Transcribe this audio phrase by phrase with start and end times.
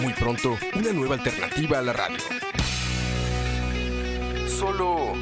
[0.00, 2.18] Muy pronto, una nueva alternativa a la radio.
[4.48, 5.12] Solo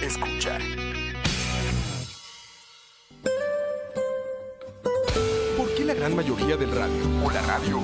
[0.00, 0.58] escucha.
[5.56, 7.80] ¿Por qué la gran mayoría del radio o la radio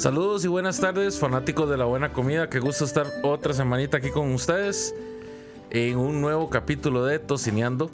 [0.00, 2.48] Saludos y buenas tardes, fanáticos de la buena comida.
[2.48, 4.94] Qué gusto estar otra semanita aquí con ustedes
[5.68, 7.90] en un nuevo capítulo de Tocineando.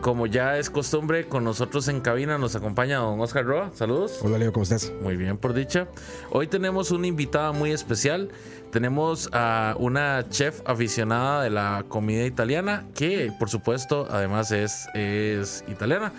[0.00, 3.70] Como ya es costumbre, con nosotros en cabina nos acompaña don Oscar Roa.
[3.74, 4.18] Saludos.
[4.22, 4.94] Hola Leo, ¿cómo estás?
[5.02, 5.88] Muy bien, por dicha.
[6.30, 8.30] Hoy tenemos una invitada muy especial.
[8.72, 15.66] Tenemos a una chef aficionada de la comida italiana, que por supuesto además es, es
[15.68, 16.14] italiana.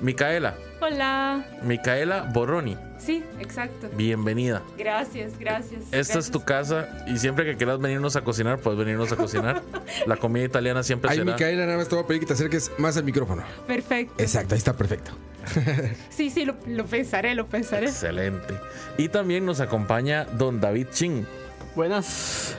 [0.00, 0.54] Micaela.
[0.80, 1.44] Hola.
[1.62, 2.76] Micaela Borroni.
[2.98, 3.88] Sí, exacto.
[3.96, 4.62] Bienvenida.
[4.76, 5.82] Gracias, gracias.
[5.84, 6.16] Esta gracias.
[6.26, 9.62] es tu casa y siempre que quieras venirnos a cocinar, puedes venirnos a cocinar.
[10.06, 11.32] La comida italiana siempre Ay, será.
[11.32, 13.42] Micaela, nada más te voy a pedir que te acerques más al micrófono.
[13.66, 14.14] Perfecto.
[14.22, 15.12] Exacto, ahí está perfecto.
[16.10, 17.86] Sí, sí, lo, lo pensaré, lo pensaré.
[17.86, 18.54] Excelente.
[18.98, 21.26] Y también nos acompaña don David Chin.
[21.74, 22.56] Buenas.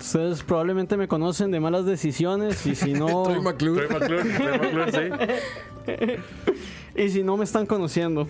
[0.00, 3.86] Ustedes probablemente me conocen de malas decisiones y si no Troy McClure.
[3.86, 6.14] Troy McClure, Troy McClure, sí.
[6.96, 8.26] y si no me están conociendo.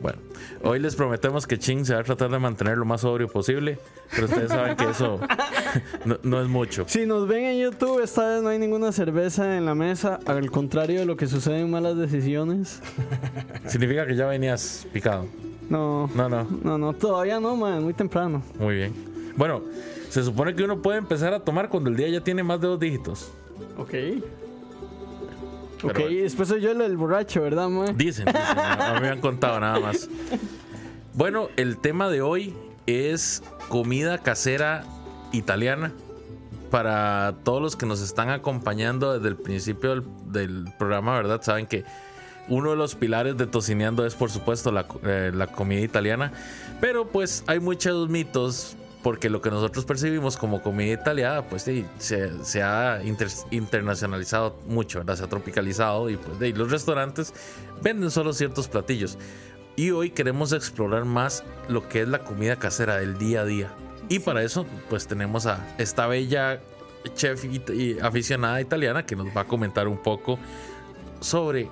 [0.00, 0.18] Bueno,
[0.62, 3.78] hoy les prometemos que Chin se va a tratar de mantener lo más sobrio posible,
[4.10, 5.18] pero ustedes saben que eso
[6.04, 6.84] no, no es mucho.
[6.86, 10.50] Si nos ven en YouTube, esta vez no hay ninguna cerveza en la mesa, al
[10.52, 12.80] contrario de lo que sucede en malas decisiones.
[13.66, 15.26] Significa que ya venías picado.
[15.68, 18.42] No, No, no, no, no, todavía no, man, muy temprano.
[18.58, 18.94] muy bien.
[19.36, 19.62] Bueno,
[20.10, 22.68] se supone que uno puede empezar a tomar cuando el día ya tiene más de
[22.68, 23.30] dos dígitos.
[23.76, 23.90] Ok.
[23.90, 26.22] Pero ok, bueno.
[26.22, 27.96] después soy yo el, el borracho, ¿verdad, man?
[27.96, 28.32] Dicen, mí
[29.00, 30.08] me han contado nada más.
[31.14, 32.54] Bueno, el tema de hoy
[32.86, 34.84] es comida casera
[35.32, 35.92] italiana.
[36.70, 41.40] Para todos los que nos están acompañando desde el principio del, del programa, ¿verdad?
[41.40, 41.84] Saben que
[42.48, 46.32] uno de los pilares de Tocineando es, por supuesto, la, eh, la comida italiana.
[46.80, 51.86] Pero pues hay muchos mitos porque lo que nosotros percibimos como comida italiana, pues sí,
[51.98, 55.16] se, se ha inter- internacionalizado mucho, ¿verdad?
[55.16, 57.32] Se ha tropicalizado y pues de los restaurantes
[57.82, 59.18] venden solo ciertos platillos.
[59.76, 63.70] Y hoy queremos explorar más lo que es la comida casera del día a día.
[64.08, 66.60] Y para eso, pues tenemos a esta bella
[67.14, 70.38] chef y, y aficionada italiana que nos va a comentar un poco
[71.20, 71.68] sobre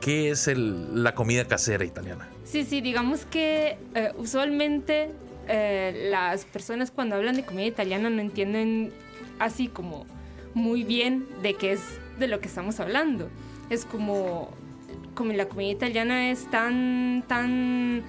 [0.00, 2.28] qué es el- la comida casera italiana.
[2.44, 5.10] Sí, sí, digamos que eh, usualmente
[5.48, 8.92] eh, las personas cuando hablan de comida italiana no entienden
[9.38, 10.06] así como
[10.54, 11.80] muy bien de qué es
[12.18, 13.30] de lo que estamos hablando.
[13.70, 14.50] Es como,
[15.14, 18.02] como la comida italiana es tan, tan,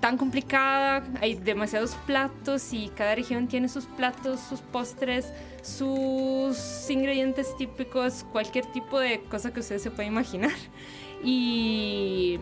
[0.00, 7.56] tan complicada, hay demasiados platos y cada región tiene sus platos, sus postres, sus ingredientes
[7.56, 10.52] típicos, cualquier tipo de cosa que usted se pueda imaginar.
[11.24, 12.40] Y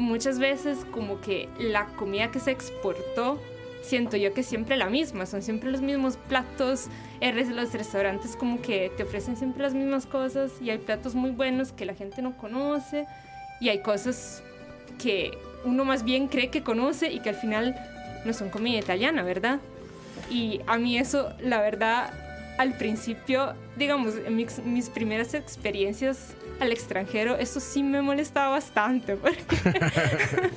[0.00, 3.38] muchas veces como que la comida que se exportó,
[3.82, 6.88] siento yo que siempre la misma, son siempre los mismos platos,
[7.20, 11.72] los restaurantes como que te ofrecen siempre las mismas cosas y hay platos muy buenos
[11.72, 13.06] que la gente no conoce
[13.60, 14.42] y hay cosas
[14.98, 17.76] que uno más bien cree que conoce y que al final
[18.24, 19.60] no son comida italiana, ¿verdad?
[20.30, 22.12] Y a mí eso, la verdad,
[22.58, 29.40] al principio, digamos, mis, mis primeras experiencias al extranjero, eso sí me molestaba bastante, porque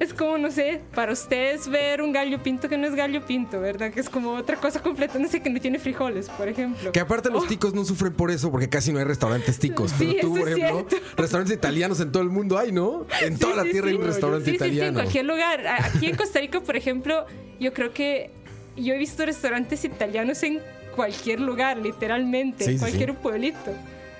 [0.00, 3.60] es como, no sé, para ustedes ver un gallo pinto que no es gallo pinto,
[3.60, 3.92] ¿verdad?
[3.92, 6.92] Que es como otra cosa completa, no sé, que no tiene frijoles, por ejemplo.
[6.92, 9.90] Que aparte los ticos no sufren por eso porque casi no hay restaurantes ticos.
[9.98, 10.86] Sí, Pero tú, por ejemplo,
[11.16, 13.06] restaurantes italianos en todo el mundo hay, ¿no?
[13.22, 14.98] En Sí, toda la tierra hay un restaurante Sí, sí, sí, en italiano.
[15.00, 15.66] cualquier lugar.
[15.66, 17.26] Aquí en Costa Rica, por ejemplo,
[17.58, 18.30] yo creo que
[18.76, 20.60] yo he visto restaurantes italianos en
[20.98, 23.16] cualquier lugar, literalmente, Sí, sí, cualquier sí.
[23.22, 23.72] pueblito.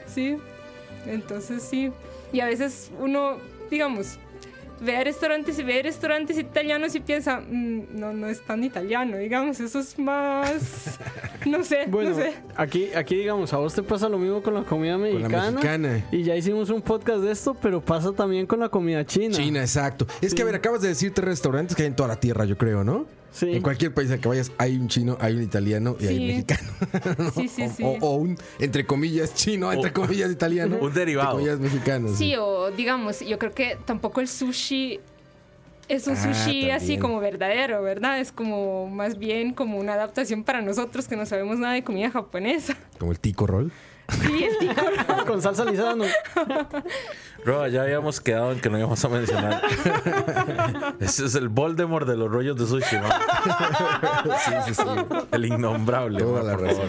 [0.06, 0.36] Sí.
[1.06, 1.90] Entonces sí.
[2.32, 3.36] Y a veces uno,
[3.70, 4.18] digamos,
[4.80, 9.16] ve a restaurantes y ve restaurantes italianos y piensa, "Mm, no, no es tan italiano,
[9.16, 10.98] digamos, eso es más,
[11.46, 12.34] no sé, Bueno, no sé.
[12.56, 15.50] aquí, aquí digamos, a vos te pasa lo mismo con la comida Con la mexicana.
[15.50, 16.04] mexicana.
[16.12, 19.34] Y ya hicimos un podcast de esto, pero pasa también con la comida china.
[19.36, 20.06] China, exacto.
[20.20, 22.44] Es que, a ver, acabas de decir tres restaurantes que hay en toda la tierra,
[22.44, 23.04] yo creo, ¿no?
[23.30, 23.54] Sí.
[23.54, 26.26] En cualquier país al que vayas hay un chino, hay un italiano y hay un
[26.28, 26.70] mexicano.
[27.34, 27.82] Sí, sí, sí.
[27.84, 30.76] O, o un, entre comillas, chino, entre comillas, italiano.
[30.80, 31.38] un derivado.
[31.38, 32.08] Entre comillas, mexicano.
[32.14, 35.00] Sí, o digamos, yo creo que tampoco el sushi
[35.88, 38.20] es un Ah, sushi así como verdadero, ¿verdad?
[38.20, 42.10] Es como más bien como una adaptación para nosotros que no sabemos nada de comida
[42.10, 42.76] japonesa.
[42.98, 43.72] Como el tico roll.
[44.08, 44.74] Sí, el tico.
[45.26, 46.04] Con salsa lisano.
[47.44, 49.62] Roa, ya habíamos quedado en que no íbamos a mencionar.
[51.00, 53.08] Ese es el Voldemort de los rollos de sushi, ¿no?
[54.44, 54.82] Sí, sí, sí.
[55.32, 56.18] El innombrable.
[56.20, 56.88] Toda ma, la por razón.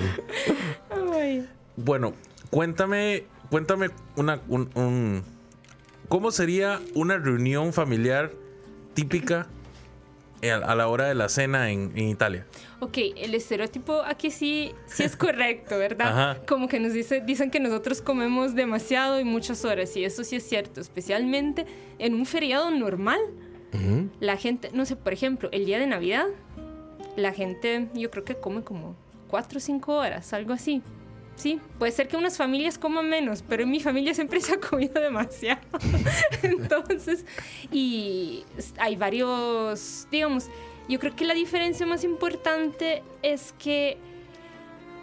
[0.90, 1.16] favor.
[1.22, 1.48] Ay.
[1.76, 2.14] Bueno,
[2.50, 5.24] cuéntame, cuéntame una, un, un-
[6.08, 8.32] ¿cómo sería una reunión familiar
[8.94, 9.48] típica
[10.44, 12.46] a, a la hora de la cena en, en Italia?
[12.82, 16.08] Ok, el estereotipo aquí sí, sí es correcto, ¿verdad?
[16.08, 16.46] Ajá.
[16.46, 20.38] Como que nos dice, dicen que nosotros comemos demasiado y muchas horas, y eso sí
[20.38, 21.66] es cierto, especialmente
[21.98, 23.20] en un feriado normal.
[24.20, 26.26] La gente, no sé, por ejemplo, el día de Navidad,
[27.16, 28.96] la gente yo creo que come como
[29.28, 30.82] 4 o 5 horas, algo así.
[31.36, 34.60] Sí, puede ser que unas familias coman menos, pero en mi familia siempre se ha
[34.60, 35.62] comido demasiado.
[36.42, 37.26] Entonces,
[37.72, 38.44] y
[38.78, 40.50] hay varios, digamos,
[40.90, 43.98] yo creo que la diferencia más importante es que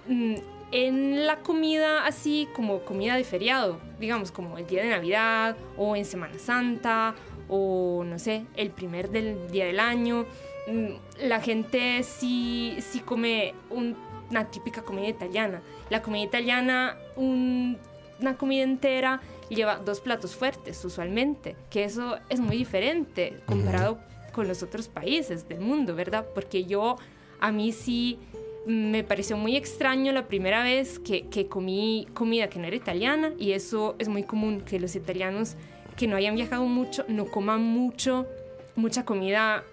[0.09, 0.35] mm,
[0.73, 5.95] en la comida así como comida de feriado, digamos como el día de Navidad o
[5.97, 7.15] en Semana Santa
[7.49, 10.27] o no sé, el primer del día del año,
[10.67, 10.89] mm,
[11.29, 13.97] la gente sí, sí come un-
[14.29, 15.63] una típica comida italiana.
[15.89, 17.79] La comida italiana, un-
[18.21, 24.01] una comida entera lleva dos platos fuertes usualmente, que eso es muy diferente comparado
[24.37, 26.27] con los otros países del mundo, ¿verdad?
[26.35, 26.97] Porque yo,
[27.41, 28.19] a mí sí
[28.67, 33.33] me pareció muy extraño la primera vez que, que comí comida que no era italiana
[33.39, 35.55] y eso es muy común, que los italianos
[35.97, 38.27] que no hayan viajado mucho no coman mucho,
[38.75, 39.65] mucha comida,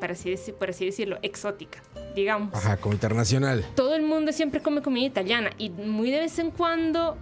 [0.00, 1.82] para así deci- por así decirlo, exótica,
[2.16, 3.64] digamos Ajá, como internacional.
[3.76, 7.18] todo el mundo siempre come comida italiana y muy de vez en cuando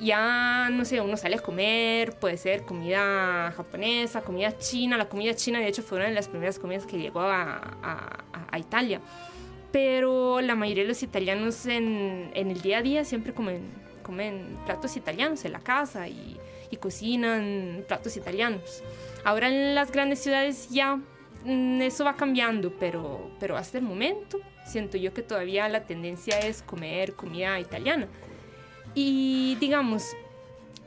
[0.00, 4.96] ya, no sé, uno sale a comer, puede ser comida japonesa, comida china.
[4.96, 8.58] La comida china, de hecho, fue una de las primeras comidas que llegó a, a-
[8.58, 9.00] Italia.
[9.70, 13.62] Pero la mayoría de los italianos en, en el día a día siempre comen,
[14.02, 16.38] comen platos italianos en la casa y,
[16.70, 18.82] y cocinan platos italianos.
[19.24, 20.96] Ahora en las grandes ciudades ya
[21.44, 26.38] mm, eso va cambiando, pero, pero hasta el momento siento yo que todavía la tendencia
[26.40, 28.08] es comer comida italiana.
[28.94, 30.16] Y digamos,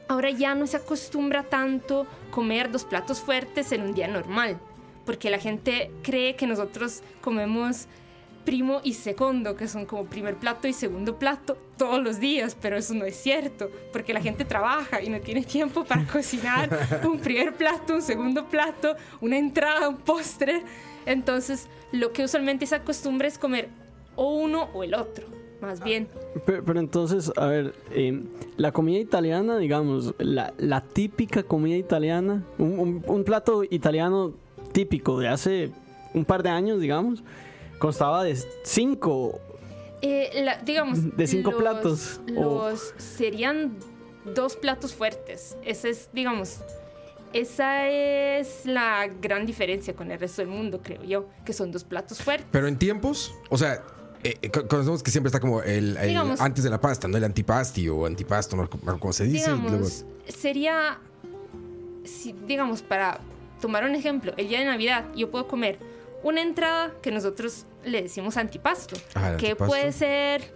[0.07, 4.59] ahora ya no se acostumbra tanto comer dos platos fuertes en un día normal,
[5.05, 7.87] porque la gente cree que nosotros comemos
[8.43, 12.75] primo y segundo, que son como primer plato y segundo plato todos los días, pero
[12.75, 16.69] eso no es cierto, porque la gente trabaja y no tiene tiempo para cocinar
[17.03, 20.63] un primer plato, un segundo plato, una entrada, un postre.
[21.05, 23.69] Entonces, lo que usualmente se acostumbra es comer
[24.15, 25.27] o uno o el otro,
[25.61, 26.07] más bien.
[26.45, 28.21] Pero, pero entonces, a ver, eh,
[28.57, 34.33] la comida italiana, digamos, la, la típica comida italiana, un, un- un plato italiano
[34.71, 35.71] típico de hace
[36.13, 37.23] un par de años, digamos,
[37.79, 39.39] constaba de cinco.
[40.01, 41.15] Eh, la- digamos.
[41.15, 43.77] De cinco platos, o- Los serían
[44.33, 45.57] dos platos fuertes.
[45.63, 46.59] Esa es, digamos.
[47.33, 51.27] Esa es la gran diferencia con el resto del mundo, creo yo.
[51.45, 52.47] Que son dos platos fuertes.
[52.51, 53.81] Pero en tiempos, o sea,
[54.23, 57.07] eh, eh, co- conocemos que siempre está como el, el- Digamos- antes de la pasta,
[57.07, 57.17] ¿no?
[57.17, 58.69] El antipasti o antipasto, ¿no?
[58.99, 59.45] Como se dice.
[59.51, 59.87] digamos, luego-
[60.27, 60.99] sería.
[62.03, 63.19] si- digamos, para
[63.61, 65.77] tomar un ejemplo, el día de Navidad yo puedo comer
[66.23, 69.65] una entrada que nosotros le decimos antipasto, Ajá, que antipasto.
[69.67, 70.53] puede ser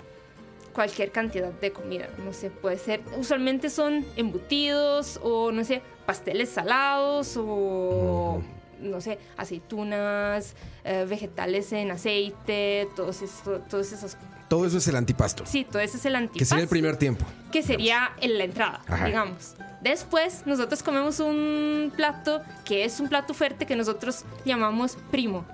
[0.74, 6.50] cualquier cantidad de comida, no sé, puede ser, usualmente son embutidos o no sé, pasteles
[6.50, 8.41] salados o
[8.89, 14.96] no sé, aceitunas, eh, vegetales en aceite, todos esto, todos esos, Todo eso es el
[14.96, 15.46] antipasto.
[15.46, 17.25] sí, todo ese es el antipasto Que sería el primer tiempo.
[17.51, 19.06] que sería en la entrada, Ajá.
[19.06, 19.56] digamos.
[19.82, 25.46] Después, nosotros comemos un plato que es un plato fuerte que nosotros llamamos primo,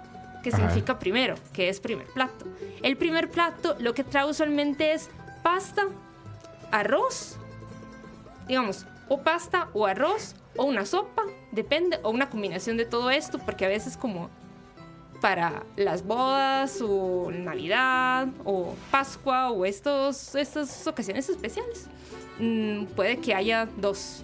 [0.44, 0.58] que Ajá.
[0.58, 2.46] significa primero, que es primer plato.
[2.82, 5.10] El primer plato lo que trae usualmente es
[5.44, 5.84] pasta,
[6.72, 7.38] arroz,
[8.48, 13.40] digamos, o pasta o arroz o una sopa, depende, o una combinación de todo esto,
[13.40, 14.30] porque a veces como
[15.22, 21.88] para las bodas o Navidad o Pascua o estos, estas ocasiones especiales.
[22.40, 24.24] mm, puede que haya dos,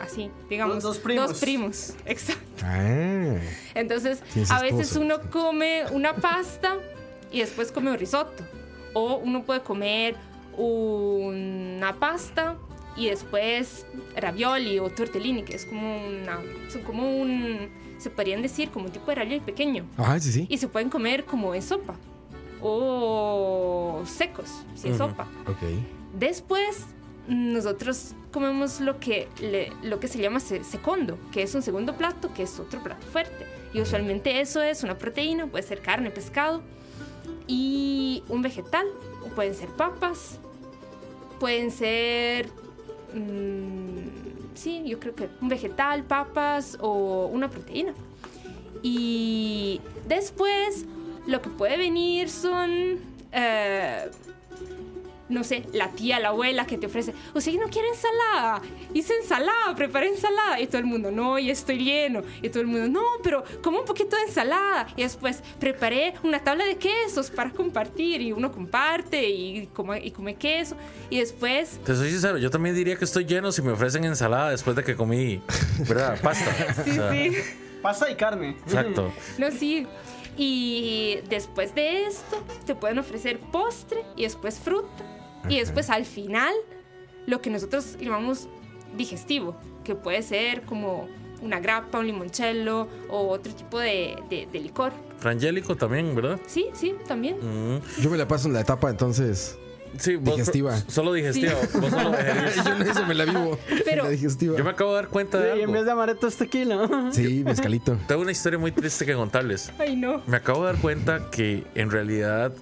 [0.00, 0.76] así, digamos.
[0.76, 1.28] Dos- dos primos.
[1.30, 2.62] Dos primos, exacto.
[2.62, 3.34] Ah.
[3.74, 5.00] Entonces, a veces esposo.
[5.00, 6.76] uno come una pasta
[7.32, 8.44] y después come un risotto.
[8.94, 10.14] O uno puede comer
[10.56, 12.56] una pasta
[12.96, 16.40] y después ravioli o tortellini, que es como una,
[16.70, 17.68] son como un
[17.98, 19.84] se podrían decir como un tipo de ralley pequeño.
[19.96, 20.46] Ajá, sí, sí.
[20.48, 21.94] Y se pueden comer como en sopa.
[22.60, 25.10] O secos, si es Ujú.
[25.10, 25.24] sopa.
[25.46, 25.58] Ok.
[26.18, 26.86] Después,
[27.28, 31.96] nosotros comemos lo que, le- lo que se llama se- secondo, que es un segundo
[31.96, 33.46] plato, que es otro plato fuerte.
[33.74, 36.62] Y usualmente eso es una proteína, puede ser carne, pescado,
[37.46, 38.86] y un vegetal,
[39.24, 40.38] o pueden ser papas,
[41.40, 42.48] pueden ser...
[43.14, 47.94] mm, sí, yo creo que un vegetal, papas o una proteína.
[48.82, 50.86] Y después
[51.26, 52.98] lo que puede venir son,
[53.32, 54.10] eh,
[55.28, 58.62] no sé, la tía, la abuela que te ofrece, usted no quiere ensalada,
[58.94, 60.60] hice ensalada, preparé ensalada.
[60.60, 62.22] Y todo el mundo, no, ya estoy lleno.
[62.42, 64.88] Y todo el mundo, no, pero como un poquito de ensalada.
[64.96, 68.20] Y después preparé una tabla de quesos para compartir.
[68.20, 70.76] Y uno comparte y come, y come queso.
[71.10, 74.50] Y después Te soy sincero, yo también diría que estoy lleno si me ofrecen ensalada
[74.50, 75.42] después de que comí,
[75.88, 76.18] ¿verdad?
[76.20, 76.46] Pasta.
[76.84, 77.32] Sí, O sea, sí.
[77.82, 78.56] Pasta y carne.
[78.66, 79.12] Exacto.
[79.36, 79.86] No, sí.
[80.36, 85.04] Y después de esto, te pueden ofrecer postre y después fruta.
[85.48, 86.52] Y después al final,
[87.26, 88.48] lo que nosotros llamamos
[88.96, 91.08] digestivo, que puede ser como
[91.40, 94.92] una grapa, un limoncello o otro tipo de, de- de licor.
[95.18, 96.38] Frangélico también, ¿verdad?
[96.46, 97.36] Sí, sí, también.
[97.38, 97.80] Mm.
[98.02, 99.56] Yo me la paso en la etapa, entonces.
[99.96, 100.76] Sí, vos Digestiva.
[100.88, 101.54] Solo digestiva.
[101.80, 102.64] Vos solo digerís.
[102.64, 103.58] Yo en eso me la vivo.
[103.84, 104.56] Pero- la digestiva.
[104.58, 107.08] Yo me acabo de dar cuenta de Y en vez de amaretto es tequila.
[107.12, 107.96] Sí, mezcalito.
[108.06, 109.72] Tengo una historia muy triste que contarles.
[109.78, 110.22] Ay, no.
[110.26, 112.52] Me acabo de dar cuenta que en realidad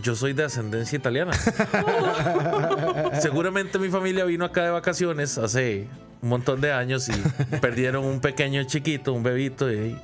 [0.00, 1.32] yo soy de ascendencia italiana.
[3.20, 5.88] Seguramente mi familia vino acá de vacaciones hace
[6.22, 7.12] un montón de años y
[7.58, 9.70] perdieron un pequeño chiquito, un bebito.
[9.70, 9.98] Y,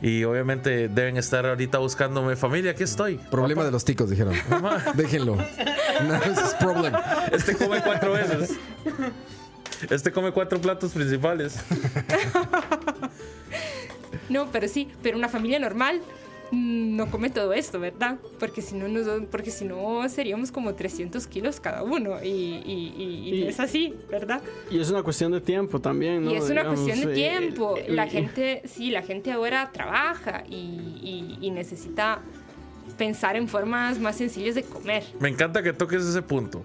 [0.00, 2.72] y obviamente deben estar ahorita buscándome familia.
[2.72, 3.16] Aquí estoy.
[3.16, 4.34] Problema de los ticos, dijeron.
[4.94, 5.36] Déjenlo.
[5.36, 7.02] No, ese es problema.
[7.32, 8.56] Este come cuatro veces.
[9.90, 11.58] Este come cuatro platos principales.
[14.28, 16.00] No, pero sí, pero una familia normal
[16.52, 18.18] no come todo esto, ¿verdad?
[18.38, 22.94] Porque si no, nos- porque si no seríamos como 300 kilos cada uno y, y-
[22.96, 24.40] y- y Y- no es así, ¿verdad?
[24.70, 26.30] Y es una cuestión de tiempo también, ¿no?
[26.30, 27.76] Y es una Digamos, cuestión de eh, tiempo.
[27.76, 32.20] eh, La eh, gente, sí, la gente ahora trabaja y, y- y necesita
[32.96, 35.04] pensar en formas más sencillas de comer.
[35.20, 36.62] Me encanta que toques ese punto.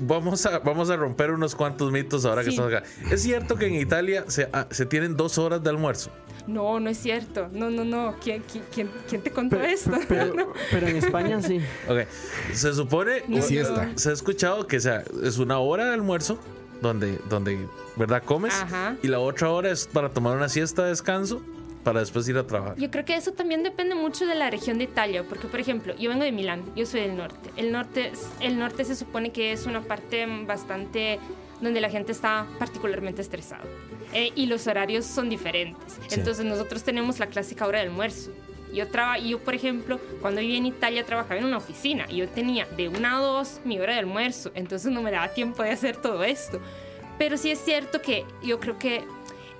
[0.00, 2.56] Vamos a, vamos a romper unos cuantos mitos ahora que Sí.
[2.56, 2.86] estamos acá.
[3.10, 6.10] Es cierto que en Italia se, ah, se tienen dos horas de almuerzo.
[6.46, 7.48] No, no es cierto.
[7.52, 8.14] No, no, no.
[8.22, 9.92] ¿Quién, quién, quién- te contó Pero, esto?
[10.08, 11.60] pero, pero en España sí.
[11.88, 12.00] Ok.
[12.52, 13.22] Se supone.
[13.28, 13.40] No.
[13.96, 16.38] Se ha escuchado que sea, es una hora de almuerzo
[16.82, 18.22] donde, donde ¿verdad?
[18.24, 18.54] Comes.
[18.54, 18.96] Ajá.
[19.02, 21.42] Y la otra hora es para tomar una siesta de descanso
[21.82, 22.76] para después ir a trabajar.
[22.78, 25.94] Yo creo que eso también depende mucho de la región de Italia, porque por ejemplo,
[25.96, 27.50] yo vengo de Milán, yo soy del norte.
[27.56, 28.10] El norte,
[28.40, 31.18] el norte se supone que es una parte bastante
[31.60, 33.64] donde la gente está particularmente estresada
[34.12, 35.98] Eh, y los horarios son diferentes.
[36.10, 38.30] Entonces nosotros tenemos la clásica hora de almuerzo.
[38.72, 42.28] Yo, traba, yo, por ejemplo, cuando vivía en Italia trabajaba en una oficina y yo
[42.28, 45.70] tenía de una a dos mi hora de almuerzo, entonces no me daba tiempo de
[45.70, 46.60] hacer todo esto.
[47.18, 49.04] Pero sí es cierto que yo creo que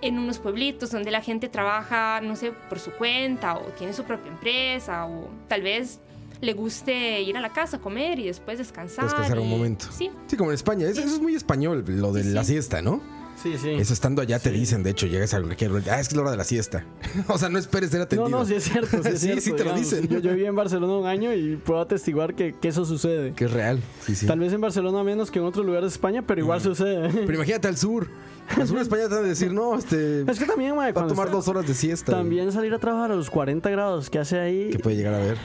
[0.00, 4.04] en unos pueblitos donde la gente trabaja, no sé, por su cuenta o tiene su
[4.04, 6.00] propia empresa o tal vez
[6.44, 9.04] le guste ir a la casa a comer y después descansar.
[9.04, 9.86] Descansar un momento.
[9.90, 10.86] Sí, Sí, como en España.
[10.86, 12.52] Eso, eso es muy español, lo de Sí, la sí.
[12.52, 13.00] siesta, ¿no?
[13.42, 13.70] Sí, sí.
[13.70, 16.16] Eso estando allá te dicen, de hecho, llegas a cualquier hora, ah, es que es
[16.16, 16.84] la hora de la siesta.
[17.28, 18.28] o sea, no esperes ser No, atendido.
[18.30, 19.02] no, sí es cierto.
[19.02, 20.08] Sí, es Sí, cierto, sí te lo dicen.
[20.08, 23.32] Yo, yo viví en Barcelona un año y puedo atestiguar que, que eso sucede.
[23.34, 23.80] Que es real.
[24.06, 24.26] Sí, sí.
[24.26, 27.08] Tal vez en Barcelona menos que en otros lugares de España, pero igual sucede.
[27.10, 28.08] Pero imagínate al sur.
[28.56, 30.22] Al sur de España te van a decir, no, este.
[30.30, 32.12] Es que también, mae, Va a tomar está- dos horas de siesta.
[32.12, 34.70] También salir a trabajar a los 40 grados que hace ahí.
[34.70, 35.36] Que puede llegar a ver.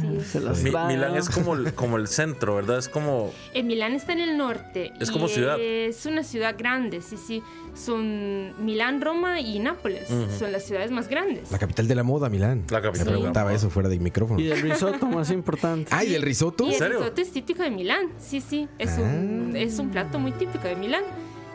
[0.24, 2.78] se las Mi- da, Milán es como el, como el centro, ¿verdad?
[2.78, 3.32] Es como.
[3.54, 4.92] en Milán está en el norte.
[5.00, 5.58] Es y como ciudad.
[5.60, 7.42] Es una ciudad grande, sí, sí.
[7.74, 10.08] Son Milán, Roma y Nápoles.
[10.38, 11.50] Son las ciudades más grandes.
[11.50, 12.64] La capital de la moda, Milán.
[12.70, 13.56] La capital Me de la preguntaba moda.
[13.56, 14.40] eso fuera de micrófono.
[14.40, 15.90] Y el risotto más importante.
[15.94, 16.64] Ah, ¿y el risotto?
[16.64, 16.98] Y el serio?
[17.00, 18.68] risotto es típico de Milán, sí, sí.
[18.78, 21.02] Es, un, es un plato muy típico de Milán.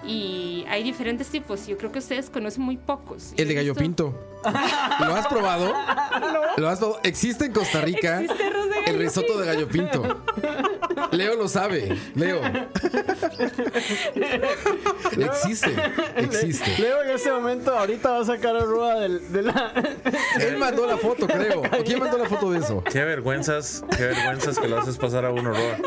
[0.06, 1.68] Y hay diferentes tipos.
[1.68, 3.34] Yo creo que ustedes conocen muy pocos.
[3.38, 4.14] El de gallo visto- pinto.
[5.00, 5.68] ¿Lo has probado?
[6.58, 7.00] ¿Lo has probado?
[7.04, 10.04] Existe en Costa Rica Existe arroz de el risotto de gallo pinto.
[11.12, 11.98] Leo lo sabe.
[12.16, 12.42] Leo.
[15.18, 15.76] Existe.
[16.16, 16.78] Existe.
[16.80, 19.74] Leo en este momento ahorita va a sacar a Rúa del, de la...
[20.40, 21.62] Él mandó la foto, creo.
[21.62, 22.84] ¿O ¿Quién mandó la foto de eso?
[22.84, 25.80] Qué vergüenzas, qué vergüenzas que lo haces pasar a uno, Dios.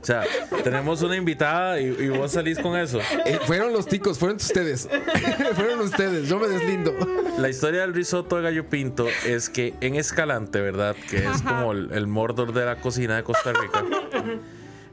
[0.00, 0.24] O sea,
[0.64, 2.98] tenemos una invitada y, y vos salís con eso.
[3.24, 4.88] Eh, fueron los ticos, fueron ustedes.
[5.54, 6.28] fueron ustedes.
[6.28, 6.92] Yo me deslindo.
[7.38, 10.96] La historia del risotto de gallo pinto es que en Escalante, ¿verdad?
[11.08, 13.84] Que es como el, el Mordor de la cocina de Costa Rica.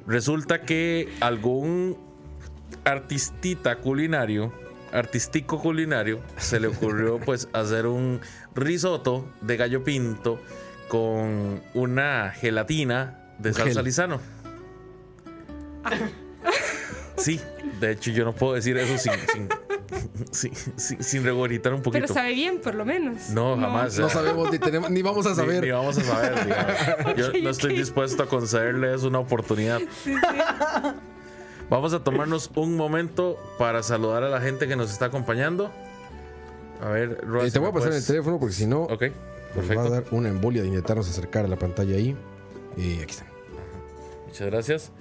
[0.07, 1.97] Resulta que algún
[2.83, 4.51] artistita culinario
[4.91, 8.21] artístico culinario se le ocurrió pues hacer un
[8.55, 10.39] risotto de gallo pinto
[10.87, 13.85] con una gelatina de salsa gel.
[13.85, 14.19] lisano.
[17.17, 17.39] Sí,
[17.79, 19.49] de hecho yo no puedo decir eso sin, sin,
[20.31, 22.01] sin, sin- sin regoritar un poquito.
[22.03, 23.29] Pero sabe bien, por lo menos.
[23.29, 23.97] No, jamás.
[23.97, 25.63] No sabemos ni, tenemos, ni vamos a Ni- saber.
[25.63, 26.45] Ni, vamos a saber.
[26.45, 27.15] digamos.
[27.17, 29.79] Yo no estoy dispuesto a concederles una oportunidad.
[31.69, 35.71] Vamos a tomarnos un momento para saludar a la gente que nos está acompañando.
[36.81, 39.03] A ver, Eh, te voy a pasar el puedes- teléfono porque si no, Ok,
[39.55, 42.15] nos va a dar una embolia de intentarnos acercar a la pantalla ahí.
[42.75, 43.25] Y aquí está.
[44.27, 44.91] Muchas gracias.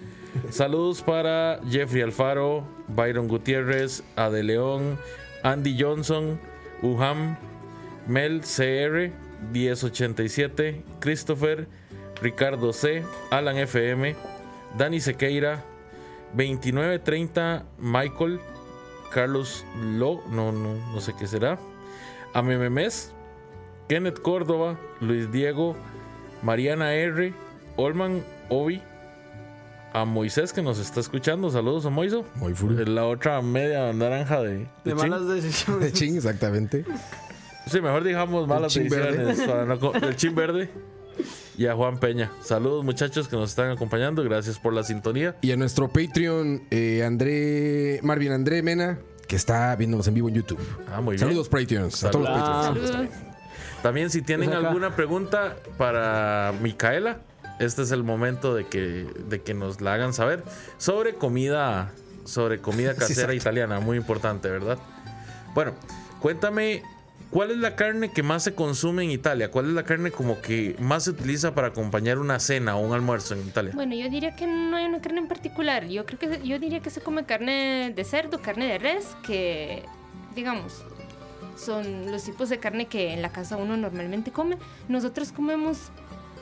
[0.50, 4.98] Saludos para Jeffrey Alfaro, Byron Gutiérrez, Ade León,
[5.42, 6.40] Andy Johnson,
[6.82, 7.36] Uham,
[8.06, 9.12] Mel CR,
[9.52, 11.68] 1087, Christopher,
[12.22, 14.16] Ricardo C, Alan FM,
[14.76, 15.62] Dani Sequeira,
[16.32, 18.40] 2930, Michael,
[19.12, 21.58] Carlos Lo, no, no, no sé qué será,
[22.34, 23.12] Amememes,
[23.88, 25.76] Kenneth Córdoba, Luis Diego,
[26.42, 27.32] Mariana R,
[27.76, 28.82] Olman Ovi,
[30.00, 31.50] a Moisés que nos está escuchando.
[31.50, 32.24] Saludos a Moiso.
[32.36, 32.74] Muy full.
[32.86, 34.96] La otra media naranja de, de De Chin.
[34.96, 35.80] malas decisiones.
[35.84, 36.84] De ching, exactamente.
[37.66, 39.38] Sí, mejor digamos malas decisiones.
[40.02, 40.70] el chin verde.
[41.56, 42.30] Y a Juan Peña.
[42.40, 44.22] Saludos muchachos que nos están acompañando.
[44.22, 45.34] Gracias por la sintonía.
[45.42, 50.36] Y a nuestro Patreon, eh, André, Marvin André Mena, que está viéndonos en vivo en
[50.36, 50.60] YouTube.
[50.92, 51.26] Ah, muy bien.
[51.28, 52.04] Saludos, Patreons.
[52.04, 52.66] A todos los Saludos.
[52.90, 52.90] Patreons.
[53.10, 53.28] Saludos.
[53.82, 57.20] También si tienen Pues alguna pregunta para Micaela,
[57.58, 60.44] este es el momento de que, de que nos la hagan saber
[60.78, 61.92] sobre comida,
[62.24, 63.34] sobre comida Sí, casera exacto.
[63.34, 64.78] italiana, muy importante, ¿verdad?
[65.54, 65.72] Bueno,
[66.20, 66.82] cuéntame,
[67.30, 69.50] ¿cuál es la carne que más se consume en Italia?
[69.50, 72.92] ¿Cuál es la carne como que más se utiliza para acompañar una cena o un
[72.92, 73.72] almuerzo en Italia?
[73.74, 75.86] Bueno, yo diría que no hay una carne en particular.
[75.86, 79.84] Yo creo que yo diría que se come carne de cerdo, carne de res, que
[80.34, 80.84] digamos
[81.58, 84.56] son los tipos de carne que en la casa uno normalmente come.
[84.88, 85.90] Nosotros comemos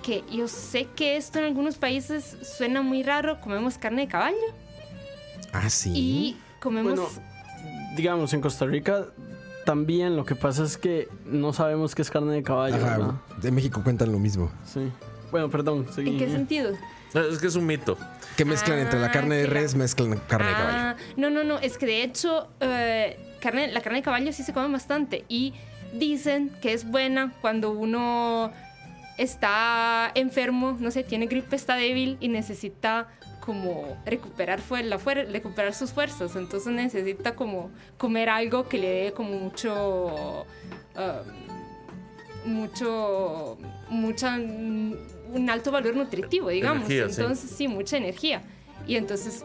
[0.06, 4.36] que yo sé que esto en algunos países suena muy raro, comemos carne de caballo
[5.52, 5.92] Ah, sí.
[5.95, 7.08] y comemos Bueno,
[7.97, 9.06] digamos, en Costa Rica
[9.64, 12.76] también lo que pasa es que no sabemos qué es carne de caballo.
[12.76, 13.14] Ajá, ¿verdad?
[13.42, 14.49] de México cuentan lo mismo.
[14.64, 14.92] Sí.
[15.32, 15.86] Bueno, perdón.
[15.92, 16.10] seguí.
[16.10, 16.71] ¿En qué sentido?
[17.12, 17.99] No, Es que es un mito.
[18.36, 20.78] Que mezclan entre la Ah, carne de que la- res, mezclan carne de caballo.
[20.78, 24.45] Ah, no, no, no, es que de hecho eh, carne, la carne de caballo sí
[24.45, 25.52] se come bastante y
[25.95, 28.52] dicen que es buena cuando uno
[29.18, 33.08] está enfermo, no sé, tiene gripe, está débil y necesita
[33.40, 39.38] como recuperar, la recuperar sus fuerzas, entonces necesita como comer algo que le dé como
[39.38, 40.46] mucho...
[40.96, 41.22] ah,
[42.44, 48.42] mucho mucha un alto valor nutritivo digamos Energía, entonces sí mucha energía
[48.86, 49.44] y entonces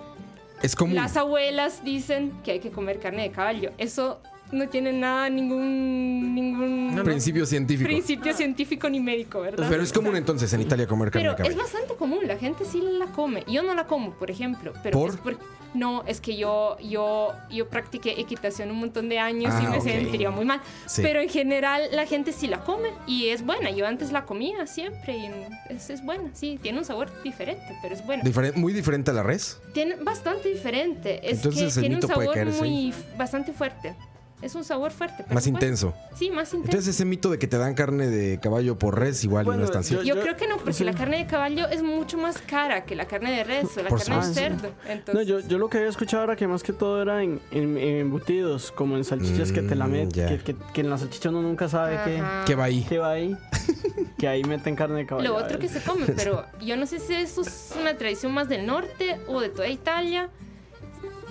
[0.62, 0.96] Es común.
[0.96, 3.72] las abuelas dicen que hay que comer carne de caballo.
[3.80, 4.22] Eso
[4.52, 7.88] no tiene nada, ningún, ningún Principio científico.
[7.88, 9.68] principio científico ni médico, ¿verdad?
[9.70, 12.66] Pero es común entonces en Italia comer carne Pero de es bastante común, la gente
[12.66, 13.44] sí la come.
[13.48, 14.74] Yo no la como, por ejemplo.
[14.84, 15.10] Pero ¿Por?
[15.12, 15.38] es por-
[15.74, 19.78] no, es que yo, yo, yo practiqué equitación un montón de años y Ah, me
[19.78, 19.84] ok.
[19.84, 20.60] sentiría muy mal.
[20.86, 21.02] Sí.
[21.02, 23.72] Pero en general la gente sí la come y es buena.
[23.72, 25.30] Yo antes la comía siempre y
[25.74, 26.60] es, es buena, sí.
[26.62, 28.22] Tiene un sabor diferente, pero es buena.
[28.24, 29.60] Diferen- muy diferente a la res.
[29.74, 31.22] Tiene bastante diferente.
[31.24, 33.96] Es Entonces, que tiene un sabor muy bastante fuerte.
[34.42, 35.24] Es un sabor fuerte.
[35.32, 35.94] Más intenso.
[36.16, 36.66] Sí, más intenso.
[36.72, 39.66] Entonces ese mito de que te dan carne de caballo por res igual Bueno, no
[39.66, 40.04] es tan cierto.
[40.04, 40.84] yo, yo- creo que no, porque sí.
[40.84, 43.90] la carne de caballo es mucho más cara que la carne de res o la
[43.90, 44.70] Por carne de cerdo.
[44.88, 47.40] Entonces, No, yo, yo lo que había escuchado era que más que todo era en,
[47.52, 50.90] en- en embutidos, como en salchichas que te la Mm, meten, que, que- que en
[50.90, 52.24] la salchicha uno nunca sabe qué.
[52.48, 52.86] ¿Qué va ahí?
[52.90, 53.38] qué va ahí,
[54.18, 55.30] que ahí meten carne de caballo.
[55.30, 58.34] Lo a otro que se come, pero yo no sé si eso es una tradición
[58.34, 60.30] más del norte o de toda Italia.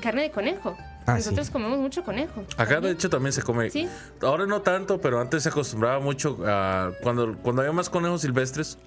[0.01, 0.77] Carne de conejo.
[1.13, 1.53] Ah, Nosotros sí.
[1.53, 2.45] comemos mucho conejo.
[2.57, 3.71] Acá de hecho también se come.
[3.71, 3.89] Sí.
[4.23, 8.79] Ahora no tanto, pero antes se acostumbraba mucho a cuando cuando había más conejos silvestres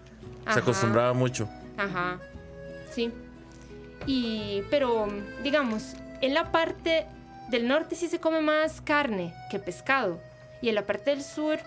[0.45, 0.53] Ajá.
[0.55, 1.47] se acostumbraba mucho.
[1.77, 2.19] Ajá,
[2.91, 3.12] sí.
[4.05, 5.07] Y, pero,
[5.43, 7.05] digamos, en la parte
[7.49, 10.19] del norte sí se come más carne que pescado.
[10.62, 11.59] Y en la parte del sur,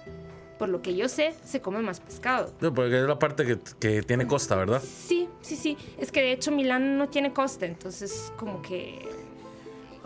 [0.59, 2.53] por lo que yo sé, se come más pescado.
[2.61, 4.83] No, porque es la parte que, que tiene costa, ¿verdad?
[4.83, 5.77] Sí, sí, sí.
[5.99, 9.07] Es que de hecho Milán no tiene costa, entonces como que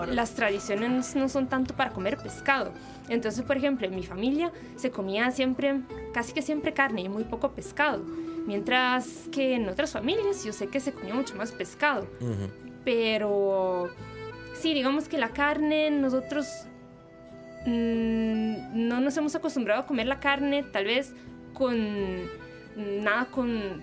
[0.06, 2.72] las tradiciones no son tanto para comer pescado.
[3.08, 5.80] Entonces, por ejemplo, en mi familia se comía siempre,
[6.12, 8.04] casi que siempre carne y muy poco pescado.
[8.46, 12.06] Mientras que en otras familias yo sé que se comía mucho más pescado.
[12.84, 13.90] Pero
[14.54, 16.46] sí, digamos que la carne, nosotros
[17.66, 21.14] mm, no nos hemos acostumbrado a comer la carne, tal vez
[21.52, 21.76] con
[22.76, 23.82] nada con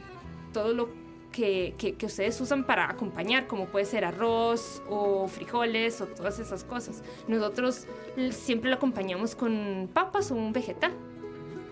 [0.54, 1.07] todo lo
[1.38, 6.40] que, que, que ustedes usan para acompañar, como puede ser arroz o frijoles o todas
[6.40, 7.04] esas cosas.
[7.28, 7.86] Nosotros
[8.32, 10.92] siempre lo acompañamos con papas o un vegetal.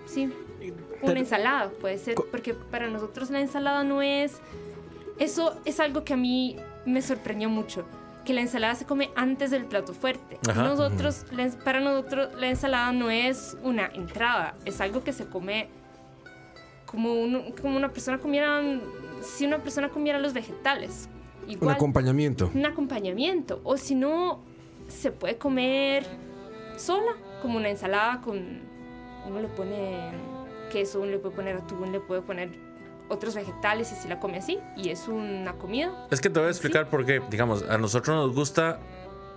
[0.05, 0.31] Sí,
[1.01, 4.39] una ensalada puede ser, porque para nosotros la ensalada no es...
[5.17, 7.85] Eso es algo que a mí me sorprendió mucho,
[8.23, 10.37] que la ensalada se come antes del plato fuerte.
[10.47, 10.61] Ajá.
[10.61, 15.69] Nosotros, la para nosotros la ensalada no es una entrada, es algo que se come
[16.85, 17.15] como,
[17.59, 18.61] como una persona comiera,
[19.25, 21.09] si una persona comiera los vegetales.
[21.61, 22.49] Un acompañamiento.
[22.53, 23.61] un acompañamiento.
[23.63, 24.39] O si no,
[24.87, 26.05] se puede comer
[26.77, 27.11] sola,
[27.41, 28.61] como una ensalada con...
[29.27, 30.11] Uno le pone
[30.71, 32.49] queso, uno le puede poner atún, le puede poner
[33.09, 34.59] otros vegetales y se la come así.
[34.77, 36.07] Y es una comida.
[36.11, 37.21] Es que te voy a explicar por qué.
[37.29, 38.79] Digamos, a nosotros nos gusta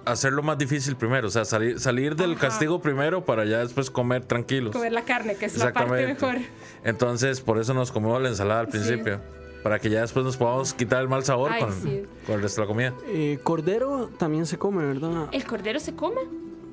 [0.04, 1.28] hacerlo más difícil primero.
[1.28, 2.48] O sea, salir, salir del Ajá.
[2.48, 4.72] castigo primero para ya después comer tranquilos.
[4.72, 6.36] Comer la carne, que es la parte mejor.
[6.84, 8.72] Entonces, por eso nos comemos la ensalada al Sí.
[8.72, 9.20] principio.
[9.62, 12.02] Para que ya después nos podamos quitar el mal sabor Ay, con, sí.
[12.26, 12.94] con el resto de la comida.
[13.08, 15.28] Eh, cordero también se come, ¿verdad?
[15.32, 16.20] El cordero se come,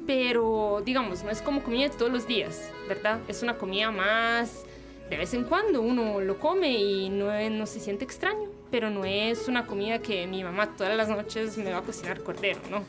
[0.06, 3.20] pero digamos, no es como comida de todos los días, ¿verdad?
[3.28, 4.64] Es una comida más
[5.10, 8.90] de vez en cuando uno lo come y no, es- no se siente extraño, pero
[8.90, 12.60] no es una comida que mi mamá todas las noches me va a cocinar cordero,
[12.72, 12.84] ¿no?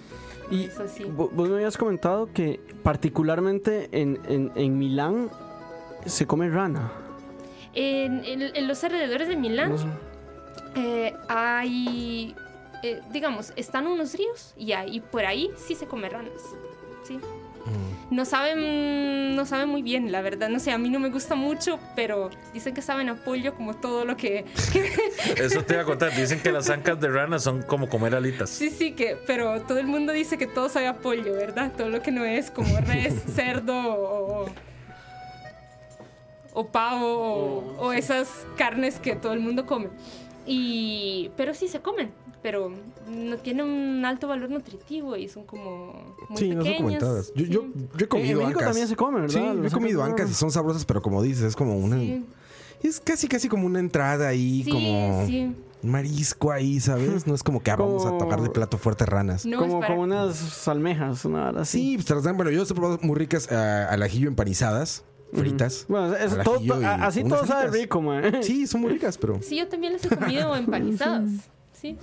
[0.51, 1.05] Y es así.
[1.05, 5.31] vo- vos me habías comentado que particularmente en, en, en Milán
[6.05, 6.93] se come rana.
[7.77, 9.75] En, en- en los alrededores de Milán
[10.75, 12.35] eh, hay,
[12.83, 16.33] eh, digamos, están unos ríos y ahí por ahí sí se come ranas,
[17.07, 17.19] sí.
[18.13, 20.49] No saben, no saben muy bien, la verdad.
[20.49, 23.75] No sé, a mí no me gusta mucho, pero dicen que saben a pollo como
[23.75, 24.45] todo lo que...
[24.73, 24.93] que-
[25.43, 26.15] Eso te iba a contar.
[26.15, 28.51] Dicen que las ancas de rana son como comer alitas.
[28.51, 29.17] sí, sí, que...
[29.27, 31.73] Pero todo el mundo dice que todo sabe a pollo, ¿verdad?
[31.77, 34.47] Todo lo que no es como res, cerdo o...
[36.59, 37.07] O pavo
[37.79, 39.89] o, o esas carnes que todo el mundo come.
[40.47, 41.31] Y...
[41.37, 42.11] Pero sí se comen,
[42.43, 42.73] pero
[43.09, 46.81] no tienen un alto valor nutritivo y son como muy Sí, no son pequeñas.
[46.83, 47.33] comentadas.
[47.35, 47.51] Yo, sí.
[47.51, 48.65] yo, yo he Eh, en comido México ancas.
[48.65, 49.35] también se come, ¿verdad?
[49.35, 51.99] Sí, yo he comido ancas, y son sabrosas, pero como dices, es como una.
[51.99, 52.25] Sí.
[52.83, 55.41] Es casi, casi como una entrada ahí, Sí, como sí.
[55.83, 57.27] un marisco ahí, ¿sabes?
[57.27, 59.45] No es como que ah, vamos a tocar de plato fuerte ranas.
[59.45, 61.79] No, como, como unas almejas, una hora así.
[61.79, 62.37] Sí, pues te las dan.
[62.37, 65.87] Bueno, yo he probado muy ricas ah, al ajillo empanizadas, fritas.
[65.89, 68.39] Bueno, todo- y así todo sabe rico, man.
[68.43, 69.41] Sí, son muy ricas, pero.
[69.43, 71.31] Sí, yo también las he comido empanizadas.
[71.73, 71.97] Sí.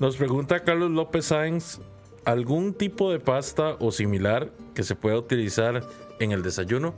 [0.00, 1.78] Nos pregunta Carlos López Sáenz,
[2.24, 5.82] ¿algún tipo de pasta o similar que se pueda utilizar
[6.18, 6.94] en el desayuno?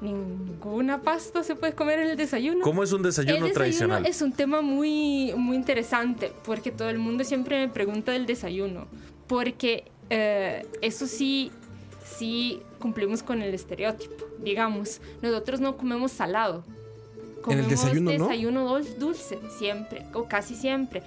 [0.00, 2.60] Ninguna pasta se puede comer en el desayuno.
[2.62, 4.04] ¿Cómo es un el desayuno tradicional?
[4.04, 8.86] es un tema muy, muy interesante porque todo el mundo siempre me pregunta del desayuno.
[9.26, 11.50] Porque eh, eso sí,
[12.04, 14.24] sí cumplimos con el estereotipo.
[14.42, 16.64] Digamos, nosotros no comemos salado.
[16.66, 18.24] ¿En el Comemos desayuno no?
[18.24, 21.02] desayuno dul- dulce, siempre, o casi siempre.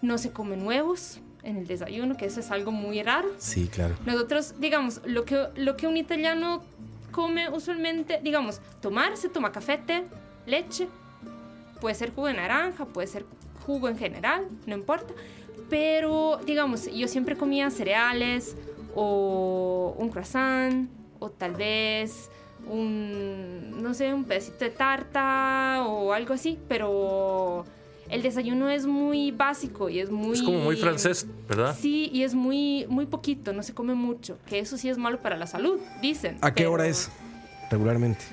[0.00, 3.28] No se comen huevos en el desayuno, que eso es algo muy raro.
[3.38, 3.94] Sí, claro.
[4.06, 6.62] Nosotros, digamos, lo que, lo que un italiano
[7.10, 10.04] come usualmente, digamos, tomar, se toma café, té,
[10.46, 10.86] leche,
[11.80, 13.24] puede ser jugo de naranja, puede ser
[13.66, 15.12] jugo en general, no importa.
[15.68, 18.56] Pero, digamos, yo siempre comía cereales
[18.94, 22.30] o un croissant o tal vez
[22.68, 27.64] un, no sé, un pedacito de tarta o algo así, pero
[28.08, 30.34] el desayuno es muy básico y es muy...
[30.34, 31.76] Es como muy francés, ¿verdad?
[31.78, 35.20] Sí, y es muy, muy poquito, no se come mucho, que eso sí es malo
[35.20, 36.36] para la salud, dicen.
[36.40, 37.10] ¿A qué pero hora es?
[37.70, 38.24] Regularmente.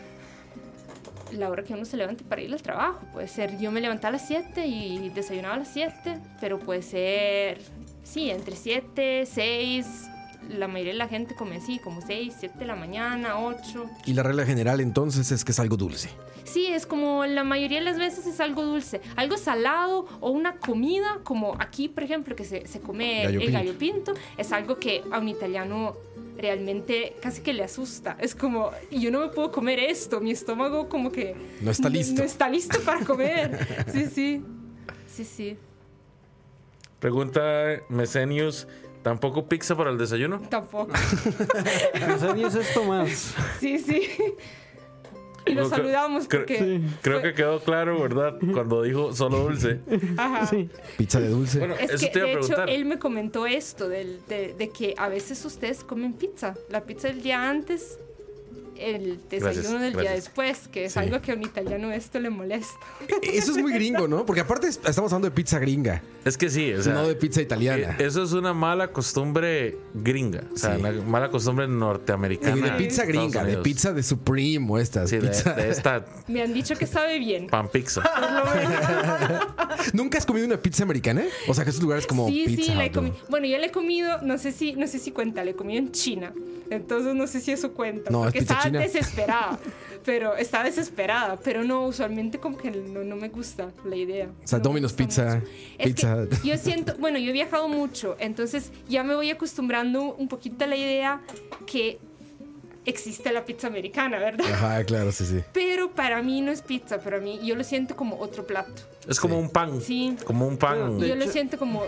[1.32, 3.06] La hora que uno se levante para ir al trabajo.
[3.14, 6.82] Puede ser, yo me levantaba a las 7 y desayunaba a las 7, pero puede
[6.82, 7.62] ser,
[8.04, 10.10] sí, entre 7, 6,
[10.50, 13.86] la mayoría de la gente come así, como 6, 7 de la mañana, 8.
[14.06, 16.10] Y la regla general entonces es que es algo dulce.
[16.44, 20.58] Sí, es como la mayoría de las veces es algo dulce, algo salado o una
[20.58, 23.54] comida, como aquí, por ejemplo, que se, se come Gallo el pinto.
[23.54, 25.96] gallo pinto, es algo que a un italiano
[26.38, 28.18] realmente casi que le asusta.
[28.20, 31.36] Es como, yo no me puedo comer esto, mi estómago como que...
[31.62, 32.22] No está listo.
[32.22, 33.86] No, está listo para comer.
[33.92, 34.44] Sí, sí.
[35.08, 35.58] Sí, sí.
[37.00, 38.68] Pregunta Mesenius,
[39.04, 40.40] ¿tampoco pizza para el desayuno?
[40.50, 40.92] Tampoco.
[42.08, 43.36] No sé ni es esto más.
[43.60, 44.10] Sí, sí.
[45.46, 46.82] Y Creo- saludamos creo- porque...
[47.02, 48.38] Creo que quedó claro, ¿verdad?
[48.54, 49.80] Cuando dijo solo dulce.
[50.18, 50.46] Ajá.
[50.46, 50.70] Sí.
[50.98, 51.60] Pizza de dulce.
[51.60, 52.70] Bueno, Es eso que, te iba a de hecho, preguntar.
[52.70, 56.56] él me comentó esto, del- de, de que a veces ustedes comen pizza.
[56.70, 57.98] La pizza del día antes
[58.80, 61.00] el desayuno del día después, que es Sí.
[61.00, 62.74] algo que a un italiano esto le molesta.
[63.22, 64.26] Eso es muy gringo, ¿no?
[64.26, 67.16] Porque aparte es- estamos hablando de pizza gringa, Es que sí, o sea, no de
[67.16, 67.96] pizza italiana.
[68.00, 70.80] eh, eso es una mala costumbre gringa, o sea, Sí.
[70.82, 72.58] una mala costumbre norteamericana.
[72.58, 75.10] Y de pizza gringa, de pizza de Supreme o estas.
[75.10, 77.48] Sí, de, pizza- de esta Me han dicho que sabe bien.
[77.48, 78.02] pan pizza.
[79.94, 81.24] ¿Nunca has comido una pizza americana?
[81.48, 83.16] O sea, que esos lugares como sí, pizza sí, la he comido.
[83.30, 85.80] Bueno, yo la he comido, no sé si, no sé si cuenta, la he comido
[85.80, 86.34] en China.
[86.70, 88.12] Entonces no sé si eso cuenta.
[88.12, 89.60] No, es porque pizza estaba desesperada.
[90.06, 91.38] Pero estaba desesperada.
[91.44, 94.30] Pero no, usualmente como que no, no me gusta la idea.
[94.44, 95.48] O sea, No Domino's Pizza, mucho.
[95.78, 96.28] Es pizza.
[96.42, 100.64] que yo siento, bueno, yo he viajado mucho, entonces ya me voy acostumbrando un poquito
[100.64, 101.22] a la idea
[101.66, 102.00] que
[102.86, 104.46] existe la pizza americana, ¿verdad?
[104.52, 105.42] Ajá, claro, sí, sí.
[105.54, 108.82] Pero para mí no es pizza, para mí yo lo siento como otro plato.
[109.08, 109.82] Es como un pan.
[109.82, 110.16] Sí.
[110.24, 110.98] Como un pan.
[111.00, 111.84] De yo lo hecho- siento como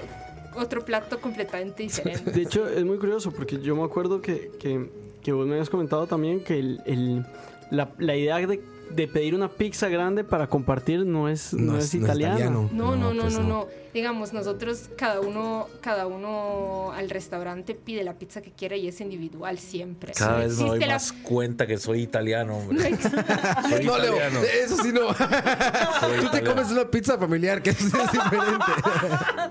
[0.56, 2.30] otro plato completamente diferente.
[2.32, 4.90] De hecho, es muy curioso porque yo me acuerdo que, que,
[5.22, 7.26] que vos me habías comentado también que el, el-
[7.70, 8.62] la, la idea de,
[8.96, 12.70] de pedir una pizza grande para compartir no es, no es, italiano.
[12.72, 13.68] No, no, no, pues no, no.
[13.94, 19.02] Digamos, nosotros cada uno, cada uno al restaurante pide la pizza que quiere y es
[19.02, 20.14] individual siempre.
[20.14, 22.98] Cada No vez me doy existe la- más cuenta que soy italiano, hombre.
[23.70, 24.16] Soy No, Leo,
[24.64, 25.14] eso sí no.
[25.14, 28.66] Soy Tú te comes una pizza familiar, que eso sí es diferente.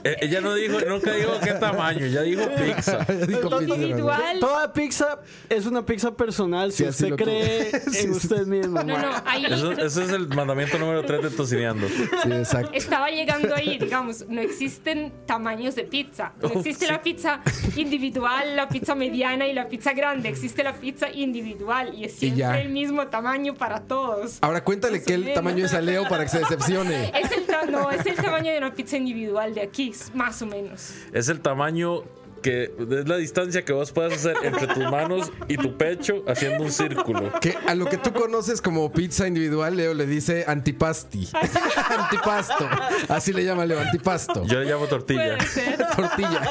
[0.04, 3.04] Eh, Ella no dijo, nunca dijo qué tamaño, ella dijo pizza.
[3.10, 4.40] Ya dijo pizza, individual.
[4.40, 8.08] Toda pizza es una pizza personal si Sí, usted cree en sí.
[8.10, 8.82] usted mismo.
[8.82, 11.88] No, no, ahí Eso, ese es el mandamiento número 3 de Tocineando.
[11.88, 12.70] Sí, exacto.
[12.74, 16.32] estaba llegando ahí, digamos, no existen tamaños de pizza.
[16.42, 16.92] No Oh, existe sí.
[16.92, 17.40] la pizza
[17.76, 20.28] individual, la pizza mediana y la pizza grande.
[20.28, 24.38] Existe la pizza individual y es siempre el mismo tamaño para todos.
[24.42, 27.12] Ahora cuéntale qué el tamaño es a Leo para que se decepcione.
[27.18, 30.46] Es el, ta- no, es el tamaño de una pizza individual de aquí, más o
[30.46, 30.92] menos.
[31.12, 32.02] Es el tamaño
[32.40, 36.64] que es la distancia que vos puedes hacer entre tus manos y tu pecho haciendo
[36.64, 37.32] un círculo.
[37.40, 41.28] Que a lo que tú conoces como pizza individual, Leo le dice antipasti.
[41.98, 42.68] Antipasto.
[43.08, 44.44] Así le llama Leo, antipasto.
[44.44, 45.36] Yo le llamo tortilla.
[45.36, 45.86] Puede ser.
[45.96, 46.42] Tortilla.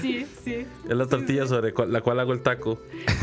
[0.00, 0.66] Sí, sí.
[0.88, 2.80] Es la tortilla sobre la cual hago el taco.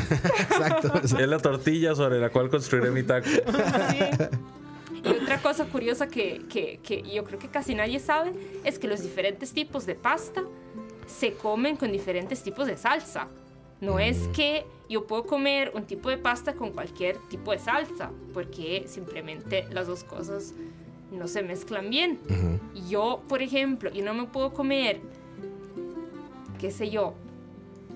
[0.09, 0.93] Exacto.
[1.03, 3.29] Es la tortilla sobre la cual construiré mi taco.
[3.29, 3.99] Sí.
[5.25, 8.31] Otra cosa curiosa que, que- que yo creo que casi nadie sabe
[8.63, 10.43] es que los diferentes tipos de pasta
[11.07, 13.27] se comen con diferentes tipos de salsa.
[13.81, 18.11] No es que yo puedo comer un tipo de pasta con cualquier tipo de salsa,
[18.33, 20.53] porque simplemente las dos cosas
[21.11, 22.19] no se mezclan bien.
[22.87, 25.01] Yo, por ejemplo, yo no me puedo comer,
[26.59, 27.13] qué sé yo,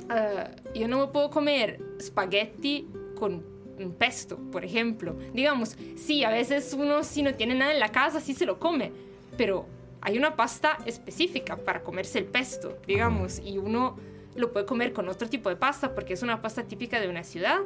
[0.09, 2.87] ah, yo no me puedo comer espagueti
[3.17, 3.43] con
[3.85, 5.15] un pesto, por ejemplo.
[5.33, 8.59] Digamos, sí, a veces uno si no tiene nada en la casa, sí se lo
[8.59, 8.91] come,
[9.37, 9.65] pero
[10.01, 13.97] hay una pasta específica para comerse el pesto, digamos, y uno
[14.35, 17.23] lo puede comer con otro tipo de pasta porque es una pasta típica de una
[17.23, 17.59] ciudad,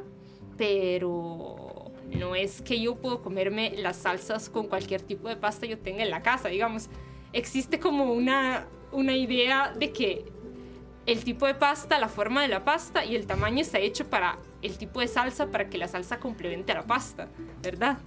[0.57, 5.77] pero no es que yo puedo comerme las salsas con cualquier tipo de pasta yo
[5.77, 6.89] tenga en la casa, digamos.
[7.33, 10.25] Existe como una, una idea de que
[11.05, 14.37] el tipo de pasta, la forma de la pasta y el tamaño está hecho para
[14.63, 17.27] el tipo de salsa para que la salsa complemente a la pasta,
[17.61, 17.97] ¿verdad?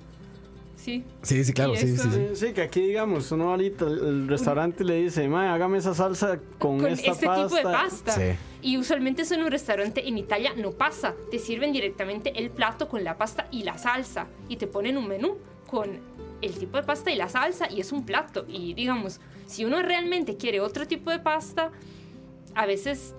[0.77, 1.05] Sí.
[1.23, 2.09] Sí, sí, claro, sí, sí, sí.
[2.11, 6.39] Sí, sí, que aquí digamos, uno ahorita el restaurante le dice, "Mae, hágame esa salsa
[6.59, 7.45] con, Con esta este pasta.
[7.45, 8.13] tipo de pasta.
[8.13, 8.23] Sí.
[8.63, 11.15] Y usualmente eso en un restaurante en Italia no pasa.
[11.31, 14.27] Te sirven directamente el plato con la pasta y la salsa.
[14.49, 15.99] Y te ponen un menú con
[16.43, 18.45] el tipo de pasta y la salsa y es un plato.
[18.47, 21.71] Y digamos, si uno realmente quiere otro tipo de pasta,
[22.55, 23.15] a veces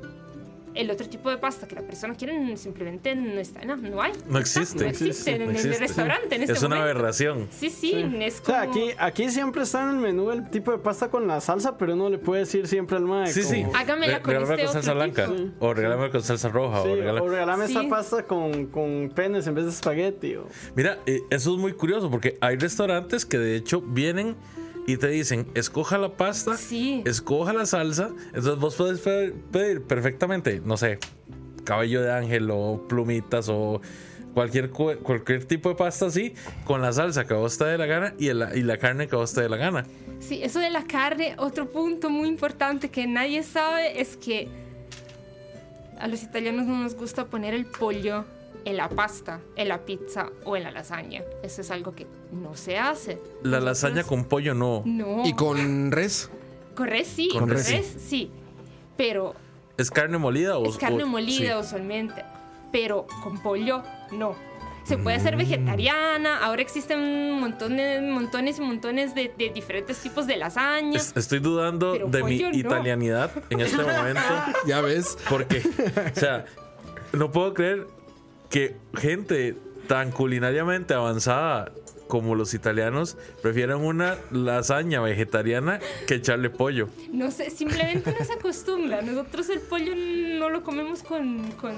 [0.77, 4.11] el otro tipo de pasta que la persona quiere simplemente no está, no, no hay.
[4.29, 4.83] No existe.
[4.83, 5.73] No existe en, No en existe.
[5.75, 6.91] el restaurante en este Es una momento.
[6.99, 7.47] aberración.
[7.51, 10.77] Sí, sí, es O sea, aquí, aquí siempre está en el menú el tipo de
[10.77, 13.31] pasta con la salsa, pero uno le puede decir siempre al mae.
[13.31, 13.65] Sí, sí.
[13.73, 15.25] Hágamela con este con salsa otro blanca.
[15.27, 15.65] tipo.
[15.65, 16.83] O regálame con salsa roja.
[16.83, 17.75] Sí, o regálame- o regálame Sí.
[17.77, 20.35] esta pasta con, con penes en vez de espagueti.
[20.35, 24.35] o- Mira, eh, eso es muy curioso porque hay restaurantes que de hecho vienen
[24.88, 27.04] y te dicen, escoja la pasta, Sí.
[27.06, 28.10] escoja la salsa.
[28.28, 30.97] Entonces vos puedes pe- pedir perfectamente, no sé,
[31.65, 33.82] cabello de ángel o plumitas o
[34.34, 37.86] cualquier, cu- cualquier tipo de pasta así, con la salsa que vos te dé la
[37.86, 39.84] gana y, el- y la carne que vos te dé la gana.
[40.19, 44.47] Sí, eso de la carne, otro punto muy importante que nadie sabe es que
[46.00, 48.23] a los italianos no nos gusta poner el pollo
[48.65, 51.23] en la pasta, en la pizza o en la lasaña.
[51.43, 53.17] Eso es algo que no se hace.
[53.43, 54.83] La lasaña con pollo no.
[54.85, 55.23] No.
[55.25, 56.29] ¿Y con res?
[56.75, 57.99] Con res sí, Con res res, sí.
[57.99, 58.31] sí.
[58.97, 59.33] Pero
[59.77, 61.67] ¿Es carne molida o es carne o- molida sí.
[61.67, 62.23] usualmente.
[62.71, 64.35] Pero con pollo, no.
[64.83, 66.37] Se puede hacer vegetariana.
[66.45, 70.97] Ahora existen de, montones y montones de, de diferentes tipos de lasaña.
[70.97, 72.49] Es- Estoy dudando de mi no.
[72.53, 74.21] italianidad en este momento.
[74.67, 75.17] Ya ves.
[75.29, 75.61] Porque,
[76.15, 76.45] o sea,
[77.13, 77.87] no puedo creer
[78.49, 79.55] que gente
[79.88, 81.71] tan culinariamente avanzada
[82.07, 86.89] como los italianos prefieren una lasaña vegetariana que echarle pollo.
[87.11, 89.01] No sé, simplemente no se acostumbra.
[89.01, 91.73] Nosotros el pollo no lo comemos con, con,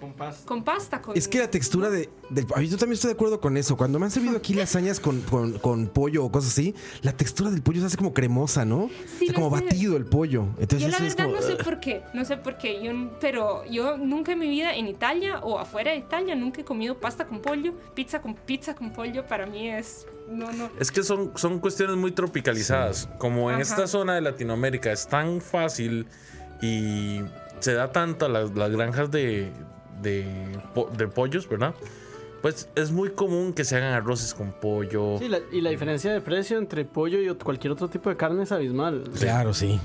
[0.00, 0.46] Con pasta.
[0.46, 1.02] con pasta.
[1.02, 3.56] Con, Es que la textura de, del a mí Yo también estoy de acuerdo con
[3.56, 3.76] eso.
[3.76, 7.50] Cuando me han servido aquí lasañas con, con, con pollo o cosas así, la textura
[7.50, 8.90] del pollo se hace como cremosa, ¿no?
[9.18, 9.64] Sí, Está como sé.
[9.64, 10.46] batido el pollo.
[10.58, 13.64] Entonces Yo la verdad como, no sé por qué, no sé por qué, yo, pero
[13.66, 17.26] yo nunca en mi vida en Italia o afuera de Italia nunca he comido pasta
[17.26, 21.32] con pollo, pizza con pizza con pollo, para mí es, no, no, Es que son,
[21.36, 23.08] son cuestiones muy tropicalizadas.
[23.18, 23.62] Como en Ajá.
[23.62, 26.06] esta zona de Latinoamérica es tan fácil
[26.62, 27.20] y
[27.60, 29.50] se da tanto a las, las granjas de,
[30.02, 30.26] de,
[30.74, 31.74] po- de pollos, ¿verdad?
[32.42, 35.18] Pues es muy común que se hagan arroces con pollo.
[35.18, 38.42] Sí, la- y la diferencia de precio entre pollo y cualquier otro tipo de carne
[38.42, 39.04] es abismal.
[39.18, 39.80] Claro, sí.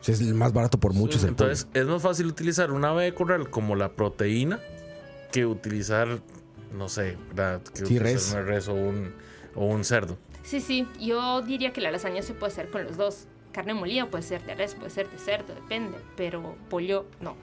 [0.00, 1.28] Sí, Es el más barato por muchos pollo.
[1.28, 4.58] Entonces es más fácil utilizar una ave de corral como la proteína
[5.30, 6.18] que utilizar,
[6.72, 7.60] no sé, ¿verdad?
[7.72, 8.32] Sí, utilizar res.
[8.32, 9.14] una res o un,
[9.54, 10.16] o un cerdo.
[10.42, 13.26] Sí, sí, yo diría que la lasaña se puede hacer con los dos.
[13.52, 17.36] Carne molida puede ser de res, puede ser de cerdo, depende, pero pollo no.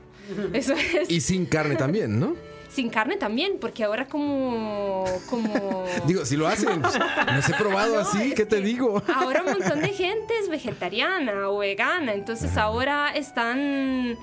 [0.53, 2.35] Eso es Y sin carne también, ¿no?
[2.69, 6.97] sin carne también, porque ahora como como Digo, si lo hacen, pues,
[7.35, 9.01] los he probado No, así, ¿qué te digo?
[9.13, 14.17] Ahora un montón de gente es vegetariana o vegana, entonces ahora están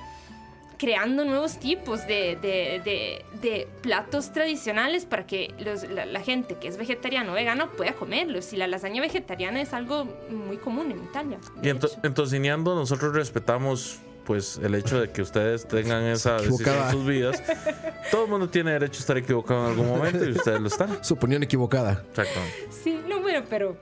[0.84, 6.56] creando nuevos tipos de, de- de- de platos tradicionales para que los- la, la gente
[6.56, 8.52] que es vegetariano o vegano pueda comerlos.
[8.52, 11.38] Y la lasaña vegetariana es algo muy común en Italia.
[11.62, 12.00] Y ento- hecho.
[12.02, 17.06] en Tocineando nosotros respetamos pues el hecho de que ustedes tengan esa decisión en sus
[17.06, 17.42] vidas.
[18.10, 21.02] Todo el mundo tiene derecho a estar equivocado en algún momento y ustedes lo están.
[21.02, 22.04] Su opinión equivocada.
[22.10, 22.56] Exactamente.
[22.70, 23.74] Sí, no, bueno, pero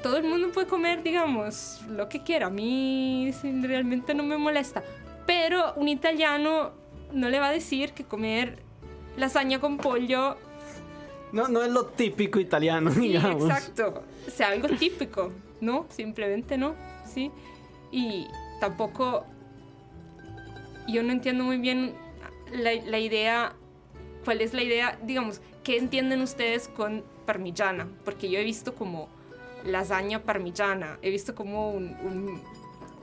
[0.00, 2.46] todo el mundo puede comer, digamos, lo que quiera.
[2.46, 4.84] A mí realmente no me molesta.
[5.26, 6.72] Pero un italiano
[7.12, 8.58] no le va a decir que comer
[9.16, 10.36] lasaña con pollo,
[11.32, 13.44] No, no es lo típico italiano, sí, digamos.
[13.44, 15.32] exacto, sea algo típico.
[15.60, 16.74] No, simplemente no,
[17.12, 17.30] sí.
[17.90, 18.26] Y
[18.60, 19.24] tampoco,
[20.86, 21.94] yo no entiendo muy bien
[22.52, 23.54] la, la idea,
[24.24, 27.88] cuál es la idea, digamos, ¿qué entienden ustedes con parmigiana?
[28.04, 29.08] Porque yo he visto como
[29.64, 32.42] lasaña parmigiana, he visto como un- un-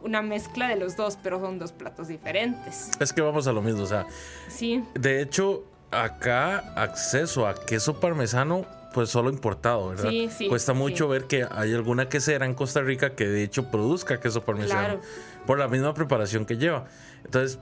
[0.03, 2.91] una mezcla de los dos, pero son dos platos diferentes.
[2.99, 4.05] Es que vamos a lo mismo, o sea,
[4.49, 10.09] Sí, de hecho acá acceso a queso parmesano pues solo importado, ¿verdad?
[10.09, 10.77] Sí, sí, Cuesta sí.
[10.77, 14.81] mucho ver que hay alguna quesera en Costa Rica que de hecho produzca queso parmesano
[14.99, 15.01] Claro.
[15.47, 16.85] por la misma preparación que lleva.
[17.25, 17.57] Entonces,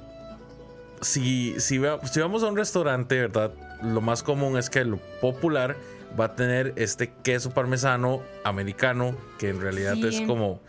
[1.01, 1.79] si, si,
[2.11, 3.51] si vamos a un restaurante, ¿verdad?
[3.81, 5.75] Lo más común es que lo popular
[6.19, 10.59] va a tener este queso parmesano americano, que en realidad es como,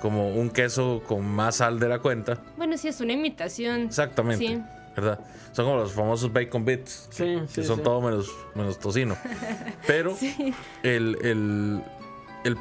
[0.00, 2.38] como un queso con más sal de la cuenta.
[2.56, 3.82] bueno, sí, es una imitación.
[3.82, 4.46] Exactamente.
[4.46, 4.62] Sí.
[4.94, 5.20] ¿Verdad?
[5.52, 7.08] Son como los famosos bacon bits.
[7.10, 7.82] Sí, que sí, son sí.
[7.82, 9.16] todo menos, menos tocino.
[9.86, 10.54] Pero Sí.
[10.82, 11.82] el, el-
[12.44, 12.56] el-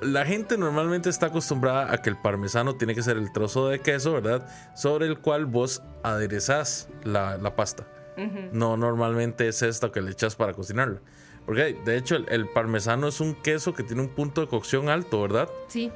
[0.00, 3.80] la gente normalmente está acostumbrada a que el parmesano tiene que ser el trozo de
[3.80, 4.46] queso, ¿verdad?
[4.76, 7.84] Sobre el cual vos aderezás la, la pasta.
[8.16, 8.48] Ujú.
[8.52, 11.00] No normalmente es esto que le echas para cocinarla.
[11.48, 14.90] Porque de hecho el, el parmesano es un queso que tiene un punto de cocción
[14.90, 15.48] alto, ¿verdad?
[15.68, 15.90] Sí.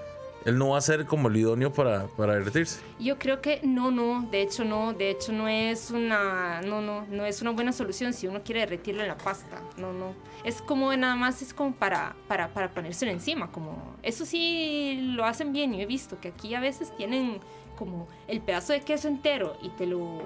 [0.47, 2.81] Él no va a ser como el idóneo para, para derretirse.
[2.99, 7.07] Yo creo que no, no, de hecho no, de hecho no es una, no, no,
[7.07, 10.15] no es una buena solución si uno quiere derretirlo en la pasta, no, no.
[10.43, 15.27] Es como nada más es como para, para, para ponérselo encima, como, eso sí lo
[15.27, 17.41] hacen bien, yo he visto que aquí a veces tienen
[17.77, 20.23] como el pedazo de queso entero y te lo,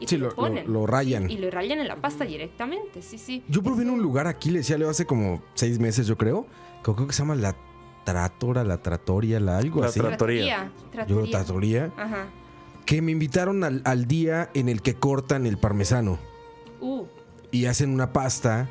[0.00, 0.66] y Sí, te lo- lo ponen.
[0.66, 1.26] lo- lo rayan.
[1.28, 3.44] Sí, y lo rayan en la pasta directamente, sí, sí.
[3.48, 6.46] Yo probé en un lugar aquí, le decía Leo, hace como seis meses, yo creo.
[6.82, 7.54] que Creo que se llama la
[8.04, 10.00] Tratora, la Tratoria, la algo La así.
[10.00, 10.72] Tra- Trattoria.
[11.06, 11.24] Yo.
[11.30, 11.92] Tratoria.
[11.98, 12.26] Ajá.
[12.86, 16.18] Que me invitaron al, al día en el que cortan el parmesano.
[16.80, 17.04] Uh,
[17.52, 18.68] Y hacen una pasta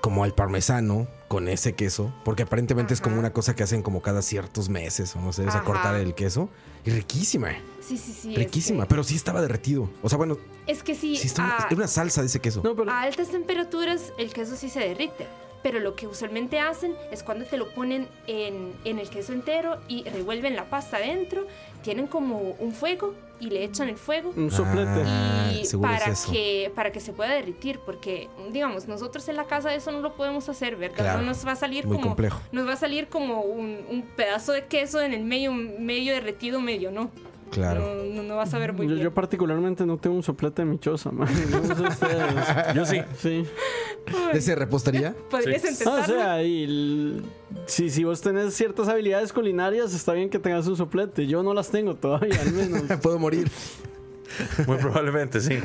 [0.00, 2.12] como al parmesano con ese queso.
[2.24, 3.20] Porque aparentemente es como Ajá.
[3.20, 5.64] una cosa que hacen como cada ciertos meses o no sé, sea, Ajá.
[5.64, 6.48] cortar el queso.
[6.84, 7.50] Y riquísima,
[7.86, 8.34] sí, sí, sí.
[8.34, 8.82] riquísima.
[8.82, 9.88] este, Pero sí estaba derretido.
[10.02, 12.60] O sea, bueno, es que sí, sí estaba, ah, era una salsa de ese queso.
[12.64, 15.26] No, pero A altas temperaturas el queso sí se derrite,
[15.62, 19.78] pero lo que usualmente hacen es cuando te lo ponen en, en el queso entero
[19.88, 21.46] y revuelven la pasta adentro,
[21.82, 25.02] tienen como un fuego y le echan el fuego un soplete.
[25.04, 26.32] Ah, y es para eso.
[26.32, 30.14] que para que se pueda derritir, porque digamos nosotros en la casa eso no lo
[30.14, 30.96] podemos hacer, ¿verdad?
[30.96, 32.40] Claro, no nos va a salir muy como complejo.
[32.52, 36.60] nos va a salir como un, un pedazo de queso en el medio medio derretido,
[36.60, 37.10] medio no.
[37.50, 37.80] Claro.
[37.80, 39.04] No, no, no vas a ver muy Yo, bien.
[39.04, 41.28] yo particularmente no tengo un soplete de mi choza, man.
[41.50, 42.74] Yo no sé ustedes.
[42.74, 43.00] Yo sí.
[43.18, 43.44] Sí.
[44.32, 45.14] ¿De ese repostería?
[45.30, 45.84] Podrías Sí.
[45.86, 47.22] Ah, o sea, y el-
[47.66, 51.26] si, si vos tenés ciertas habilidades culinarias, está bien que tengas un soplete.
[51.26, 52.82] Yo no las tengo todavía, al menos.
[53.02, 53.50] Puedo morir.
[54.66, 55.58] Muy probablemente, sí.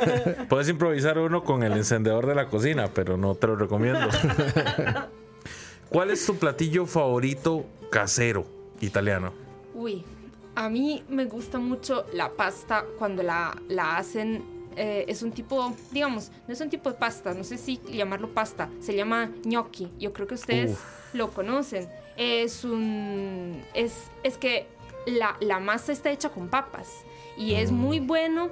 [0.48, 4.06] Puedes improvisar uno con el encendedor de la cocina, pero no te lo recomiendo.
[5.88, 8.44] ¿Cuál es tu platillo favorito casero
[8.80, 9.32] italiano?
[9.74, 10.04] Uy,
[10.64, 14.42] a mí me gusta mucho la pasta cuando la, la hacen.
[14.76, 18.28] eh, es un tipo, digamos, no es un tipo de pasta, no sé si llamarlo
[18.34, 19.88] pasta, se llama gnocchi.
[19.98, 21.14] Yo creo que ustedes Uf.
[21.14, 21.88] lo conocen.
[22.16, 23.62] Es un.
[23.74, 24.66] Es, es que
[25.06, 26.88] la, la masa está hecha con papas
[27.36, 28.50] y es muy bueno.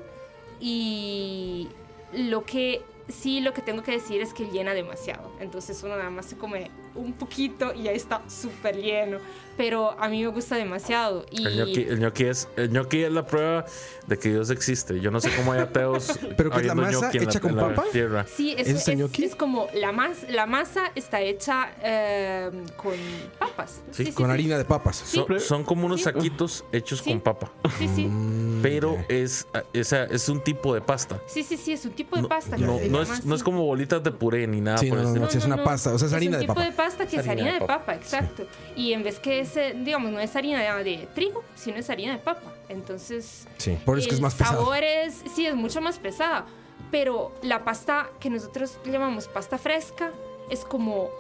[0.60, 1.68] Y
[2.12, 5.32] lo que sí, lo que tengo que decir es que llena demasiado.
[5.40, 9.18] Entonces uno nada más se come un poquito y ya está súper lleno.
[9.56, 11.24] Pero a mí me gusta demasiado.
[11.30, 13.64] Y El gnocchi, el gnocchi es, el gnocchi es la prueba
[14.06, 15.00] de que Dios existe.
[15.00, 16.18] Yo no sé cómo hay ateos.
[16.36, 17.84] ¿Pero qué es la masa hecha con papa?
[17.90, 18.26] tierra.
[18.28, 19.24] Sí, es, ¿Eso es es, gnocchi?
[19.24, 22.92] es como la, mas- la masa está hecha eh, con
[23.38, 23.80] papas.
[23.92, 24.96] Sí, Con harina de papas.
[25.06, 25.24] Sí.
[25.26, 26.04] Son, son como unos Sí.
[26.04, 27.08] saquitos hechos Sí.
[27.12, 27.50] con papa.
[27.78, 28.04] Sí, sí.
[28.04, 31.18] Mm, Pero es, es un tipo de pasta.
[31.28, 32.56] Sí, sí, sí, es un tipo de No, pasta.
[32.56, 35.44] que no, no no es como bolitas de puré ni nada Sí, por no, es
[35.46, 36.60] una pasta, o sea, es harina de papa.
[36.92, 38.46] De pasta que es harina, de papa, exacto.
[38.74, 42.18] Y en vez que es, digamos, no es harina de trigo, sino es harina de
[42.18, 42.52] papa.
[42.68, 44.60] Entonces, Sí, por eso es que es el más pesado.
[44.60, 46.46] sabor es, sí, es mucho más pesada.
[46.90, 50.10] Pero la pasta que nosotros llamamos pasta fresca
[50.50, 51.10] es como,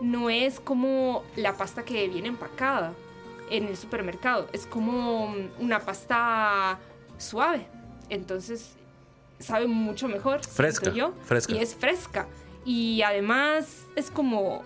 [0.00, 2.92] no es como la pasta que viene empacada
[3.50, 4.48] en el supermercado.
[4.52, 6.78] Es como una pasta
[7.18, 7.66] suave.
[8.10, 8.74] Entonces,
[9.38, 10.44] sabe mucho mejor.
[10.44, 11.54] Fresca, yo, fresca.
[11.54, 12.26] Y es fresca.
[12.66, 14.64] Y además es como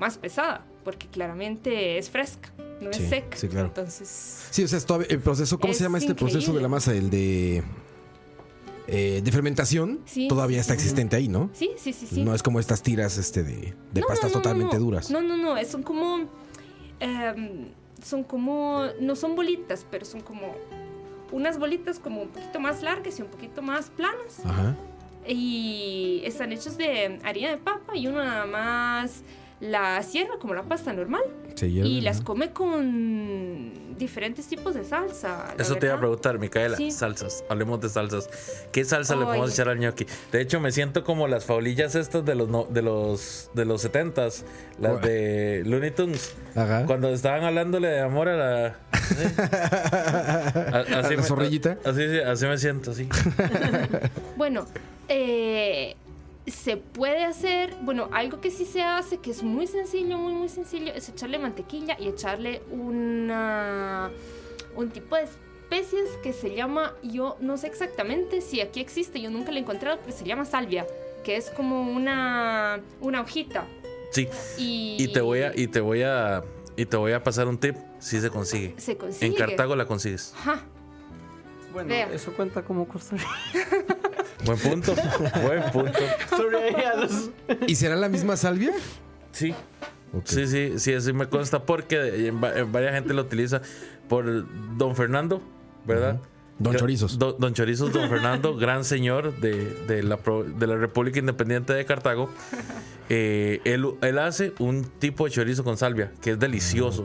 [0.00, 3.36] más pesada, porque claramente es fresca, no Sí, es seca.
[3.36, 3.66] sí, claro.
[3.68, 6.92] Entonces, Sí, o sea, el proceso, ¿cómo se llama este proceso de la masa?
[6.94, 7.62] El de.
[8.88, 10.00] eh, de fermentación.
[10.06, 11.50] Sí, todavía está existente ahí, ¿no?
[11.52, 12.22] sí, sí, sí, sí.
[12.24, 15.10] No es como estas tiras este de, de No, pastas no, no, totalmente duras.
[15.10, 16.28] No, no, no, son como.
[16.98, 17.68] em,
[18.02, 18.84] son como.
[19.00, 20.56] No son bolitas, pero son como.
[21.32, 24.40] Unas bolitas como un poquito más largas y un poquito más planas.
[24.44, 24.74] Ajá.
[25.28, 29.22] Y están hechos de harina de papa y uno nada más
[29.60, 31.22] la cierra como la pasta normal.
[31.54, 32.24] Se hierve, y las ¿no?
[32.24, 35.52] come con diferentes tipos de salsa.
[35.56, 36.76] la Eso te iba a preguntar, Micaela.
[36.78, 36.90] Sí.
[36.90, 37.44] Salsas.
[37.50, 38.30] Hablemos de salsas.
[38.72, 40.06] ¿Qué salsa le podemos echar al gnocchi?
[40.32, 43.84] De hecho, me siento como las faulillas estas de los no- de los de los
[43.84, 44.44] 70s,
[44.78, 46.34] las de Looney Tunes.
[46.54, 46.86] Ajá.
[46.86, 48.76] Cuando estaban hablándole de amor a la
[50.72, 51.76] A- ¿A la me- zorrillita?
[51.84, 53.08] Así, sí, así me siento, así.
[54.36, 54.66] Bueno,
[55.08, 55.96] eh,
[56.46, 60.48] se puede hacer, bueno, algo que sí se hace, que es muy sencillo, muy, muy
[60.48, 64.10] sencillo, es echarle mantequilla y echarle una,
[64.74, 69.30] un tipo de especies que se llama, yo no sé exactamente si aquí existe, yo
[69.30, 70.86] nunca lo he encontrado, pero se llama salvia,
[71.24, 73.66] que es como una, una hojita.
[74.10, 74.28] Sí.
[74.58, 76.42] Y, Y te voy a y te voy a
[76.76, 78.74] y te voy a pasar un tip si se consigue.
[78.78, 79.26] Se consigue.
[79.26, 80.34] En Cartago la consigues.
[80.38, 80.64] Ajá.
[81.72, 82.12] Bueno, Vea.
[82.12, 83.28] eso cuenta como Costa Rica.
[84.44, 84.94] Buen punto.
[85.42, 85.98] Buen punto.
[87.66, 88.72] ¿Y será la misma salvia?
[89.32, 89.54] Sí.
[90.24, 93.62] Sí, sí, sí, así me consta porque en, en varias gente lo utiliza
[94.08, 94.44] por
[94.76, 95.40] Don Fernando,
[95.86, 96.20] ¿verdad?
[96.58, 97.16] Don Chorizos.
[97.18, 101.72] Don, don Chorizos, Don Fernando, gran señor de, de la, pro- de la República Independiente
[101.72, 102.28] de Cartago.
[103.08, 107.04] Eh, él, él hace un tipo de chorizo con salvia que es delicioso.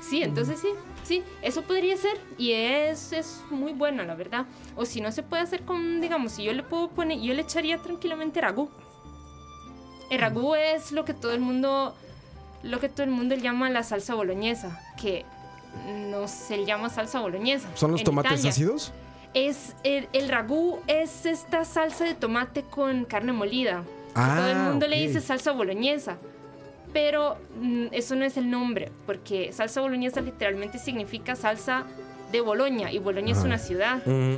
[0.00, 0.68] Sí, entonces sí,
[1.08, 4.46] sí, eso podría ser y es, es muy bueno, la verdad.
[4.76, 7.42] O si no se puede hacer con, digamos, si yo le puedo poner, yo le
[7.42, 8.68] echaría tranquilamente ragú.
[10.10, 11.94] El ragú es lo que todo el mundo,
[12.62, 15.24] lo que todo el mundo llama la salsa boloñesa, que
[16.10, 17.68] no se llama salsa boloñesa.
[17.74, 18.50] ¿Son los en tomates Italia.
[18.50, 18.92] ácidos?
[19.34, 23.84] Es el, el ragú es esta salsa de tomate con carne molida.
[24.14, 26.16] Ah, Todo el mundo le dice salsa boloñesa.
[27.00, 31.84] Pero mm, eso no es el nombre, porque salsa boloñesa literalmente significa salsa
[32.32, 34.04] de Boloña y Boloña es una ciudad.
[34.04, 34.34] Mm,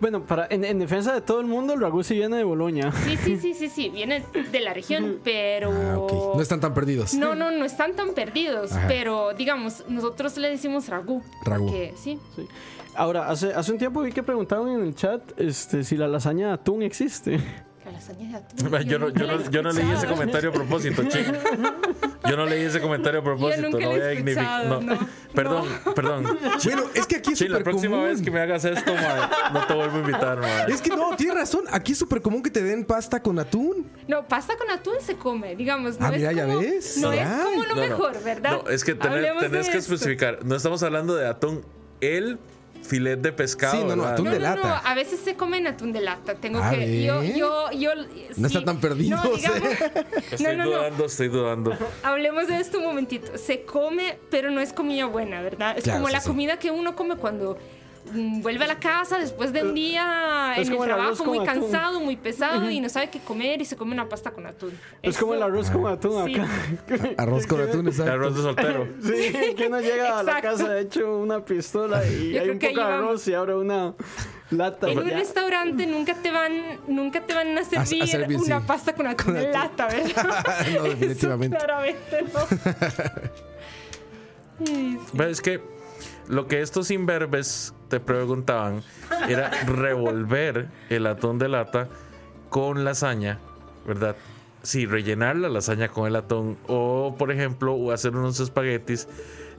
[0.00, 2.90] Bueno, para, en, en defensa de todo el mundo, el ragú sí viene de Boloña.
[2.90, 5.70] Sí, sí, sí, sí, sí, viene de la región, pero...
[5.70, 6.34] Ah, ok.
[6.34, 7.14] No están tan perdidos.
[7.14, 8.88] No, no, no están tan perdidos, Ajá.
[8.88, 11.22] pero digamos, nosotros le decimos ragú.
[11.44, 11.66] Ragú.
[11.66, 12.18] porque sí.
[12.34, 12.48] Sí.
[12.96, 16.48] Ahora, hace, hace un tiempo vi que preguntaron en el chat este, si la lasaña
[16.48, 17.38] de atún existe.
[17.84, 18.36] La lasaña de
[18.78, 18.88] atún.
[18.88, 21.32] Yo no, yo, no, yo no leí ese comentario a propósito, chico.
[22.28, 23.62] Yo no leí ese comentario a propósito.
[23.68, 24.62] nunca no lo he voy a dignificar.
[24.62, 24.94] escuchado, No.
[24.94, 26.38] no, Perdón, perdón.
[26.64, 28.10] Bueno, es que aquí es Sí, la próxima común.
[28.10, 30.72] vez que me hagas esto, mae, no te vuelvo a invitar, mae.
[30.72, 31.64] Es que no, tienes razón.
[31.70, 33.86] Aquí es súper común que te den pasta con atún.
[34.08, 35.98] No, pasta con atún se come, digamos.
[36.00, 36.96] No Ah, es mira, ya como, ves.
[36.98, 37.80] No es como lo No, no.
[37.80, 38.62] mejor, ¿verdad?
[38.64, 39.94] No, es que tenés, que esto.
[39.94, 40.38] especificar.
[40.44, 41.62] No estamos hablando de atún.
[42.00, 42.38] El
[42.84, 43.76] filet de pescado.
[43.78, 44.78] Sí, no, no, atún No, de no, no, lata.
[44.78, 46.34] a veces se comen atún de lata.
[46.34, 47.02] Tengo A que.
[47.04, 47.34] Yo, ver.
[47.34, 47.90] yo, yo.
[48.36, 49.68] No están tan perdidos, No, digamos,
[50.30, 50.70] Estoy no, no, no.
[50.70, 51.76] dudando, estoy dudando.
[52.02, 53.38] Hablemos de esto un momentito.
[53.38, 55.76] Se come, pero no es comida buena, ¿verdad?
[55.78, 56.28] Es Claro, como sí, la sí.
[56.28, 57.58] comida que uno come cuando
[58.12, 61.38] vuelve a la casa después de un día Es en el el trabajo con muy
[61.38, 61.62] atún.
[61.62, 64.78] cansado, muy pesado y no sabe qué comer y se come una pasta con atún.
[65.02, 66.34] Es como el arroz con atún Sí.
[66.38, 66.48] acá.
[67.22, 68.12] Arroz con atún, El exacto.
[68.12, 68.88] arroz de soltero.
[69.02, 72.58] Sí, que uno llega a la casa, de hecho, una pistola y Yo hay un
[72.58, 73.94] poco de arroz y abre una
[74.50, 74.90] lata.
[74.90, 75.16] En un ya.
[75.16, 76.52] restaurante nunca te van,
[76.86, 78.64] nunca te van a servir, servir, una sí.
[78.66, 80.56] pasta con atún en lata, ¿verdad?
[80.76, 81.56] No, definitivamente.
[81.56, 82.24] Eso claramente
[85.16, 85.24] no.
[85.24, 85.60] Es que
[86.28, 88.82] lo que estos imberbes te preguntaban
[89.28, 91.88] era revolver el atún de lata
[92.50, 93.38] con lasaña,
[93.86, 94.16] ¿verdad?
[94.62, 96.56] Sí, rellenar la lasaña con el atún.
[96.66, 99.06] O, por ejemplo, hacer unos espaguetis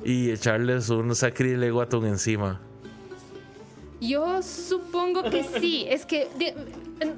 [0.03, 2.59] y echarles un sacrílego atún encima.
[4.01, 5.85] Yo supongo que sí.
[5.87, 6.27] Es que,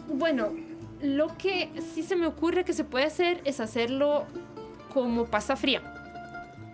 [0.10, 0.50] bueno,
[1.02, 4.26] lo que sí se me ocurre que se puede hacer es hacerlo
[4.94, 5.97] como pasta fría.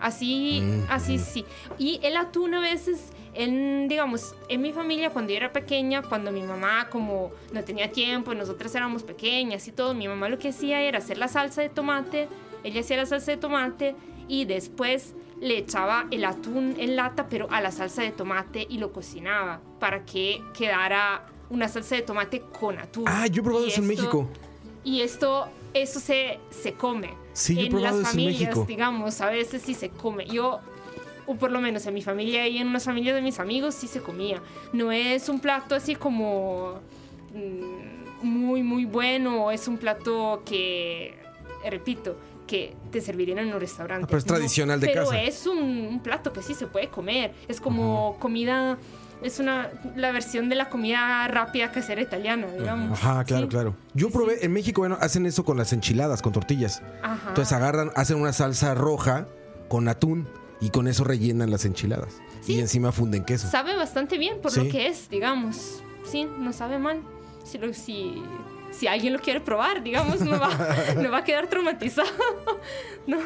[0.04, 1.46] Así, así sí.
[1.78, 3.00] Y el atún a veces,
[3.34, 7.90] en, digamos, en mi familia cuando yo era pequeña, cuando mi mamá como no tenía
[7.90, 11.62] tiempo, nosotras éramos pequeñas y todo, mi mamá lo que hacía era hacer la salsa
[11.62, 12.28] de tomate,
[12.66, 13.96] ella hacía la salsa de tomate
[14.28, 18.78] y después le echaba el atún en lata, pero a la salsa de tomate y
[18.80, 23.06] lo cocinaba para que quedara una salsa de tomate con atún.
[23.08, 24.28] Ah, yo he probado Y eso en esto- México.
[24.84, 27.14] Y esto, eso se, se come.
[27.34, 30.26] Sí, en las en familias, digamos, a veces sí se come.
[30.28, 30.60] Yo,
[31.26, 33.88] o por lo menos en mi familia y en unas familias de mis amigos sí
[33.88, 34.42] se comía.
[34.72, 36.80] No es un plato así como
[37.34, 39.52] mm, muy, muy bueno.
[39.52, 41.16] Es un plato que,
[41.70, 44.04] repito, que te servirían en un restaurante.
[44.06, 45.22] Ah, pero es tradicional de pero casa.
[45.22, 47.34] es un, un plato que sí se puede comer.
[47.48, 48.78] Es como comida...
[49.24, 53.00] Es una, la versión de la comida rápida casera italiana, digamos.
[53.00, 53.50] Ajá, claro, Sí.
[53.50, 53.76] claro.
[53.94, 56.82] Yo probé, en México, bueno, hacen eso con las enchiladas, con tortillas.
[57.02, 57.30] Ajá.
[57.30, 59.28] Entonces agarran, hacen una salsa roja
[59.70, 60.28] con atún
[60.60, 62.16] y con eso rellenan las enchiladas.
[62.42, 62.56] Sí.
[62.56, 63.48] Y encima funden queso.
[63.50, 64.64] Sabe bastante bien por Sí.
[64.66, 65.82] lo que es, digamos.
[66.06, 67.02] Sí, no sabe mal.
[67.46, 68.22] Si, lo- si,
[68.72, 70.50] si alguien lo quiere probar, digamos, no va,
[71.02, 72.08] no va a quedar traumatizado.
[73.08, 73.18] no.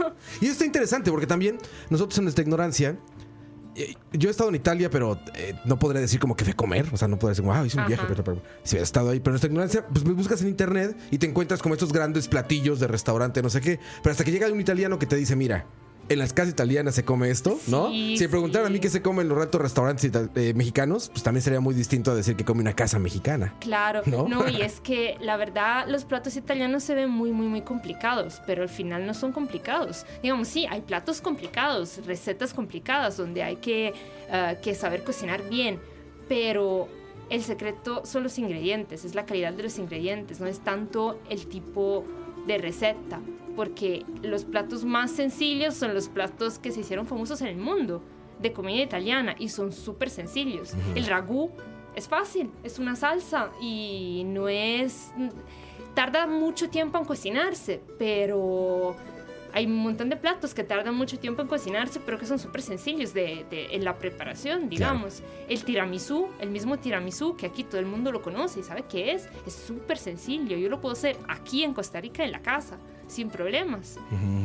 [0.41, 1.57] Y esto está interesante porque también
[1.89, 2.97] nosotros en nuestra ignorancia,
[4.13, 6.87] yo he estado en Italia, pero eh, no podré decir como que fui a comer.
[6.91, 7.87] O sea, no puedo decir, wow, hice un Ajá.
[7.87, 9.19] viaje, pero, pero sí he estado ahí.
[9.19, 12.87] Pero nuestra ignorancia, pues buscas en internet y te encuentras como estos grandes platillos de
[12.87, 13.79] restaurante, no sé qué.
[14.01, 15.65] Pero hasta que llega un italiano que te dice, mira,
[16.09, 17.89] en las casas italianas se come esto, ¿no?
[17.89, 21.09] Sí, si me preguntaran a mí qué se come en los ratos restaurantes eh, mexicanos,
[21.09, 23.53] pues también sería muy distinto a decir que come una casa mexicana.
[23.59, 24.27] Claro, ¿No?
[24.27, 24.47] ¿No?
[24.47, 28.63] y es que la verdad los platos italianos se ven muy, muy, muy complicados, pero
[28.63, 30.05] al final no son complicados.
[30.21, 33.93] Digamos, sí, hay platos complicados, recetas complicadas donde hay que,
[34.31, 35.79] ah, que saber cocinar bien,
[36.29, 36.87] pero
[37.29, 41.47] el secreto son los ingredientes, es la calidad de los ingredientes, no es tanto el
[41.47, 42.05] tipo
[42.47, 43.19] de receta,
[43.57, 48.01] porque los platos más sencillos son los platos que se hicieron famosos en el mundo
[48.39, 50.73] de comida italiana y son súper sencillos.
[50.95, 51.49] El ragú
[51.95, 55.11] es fácil, es una salsa y no es...
[55.95, 58.95] Tarda mucho tiempo en cocinarse, pero
[59.51, 62.61] hay un montón de platos que tardan mucho tiempo en cocinarse, pero que son súper
[62.61, 65.23] sencillos de, de- en la preparación, digamos.
[65.49, 69.13] El tiramisú, el mismo tiramisú, que aquí todo el mundo lo conoce y sabe qué
[69.13, 70.55] es, es súper sencillo.
[70.57, 72.77] Yo lo puedo hacer aquí en Costa Rica, en la casa,
[73.07, 73.97] sin problemas.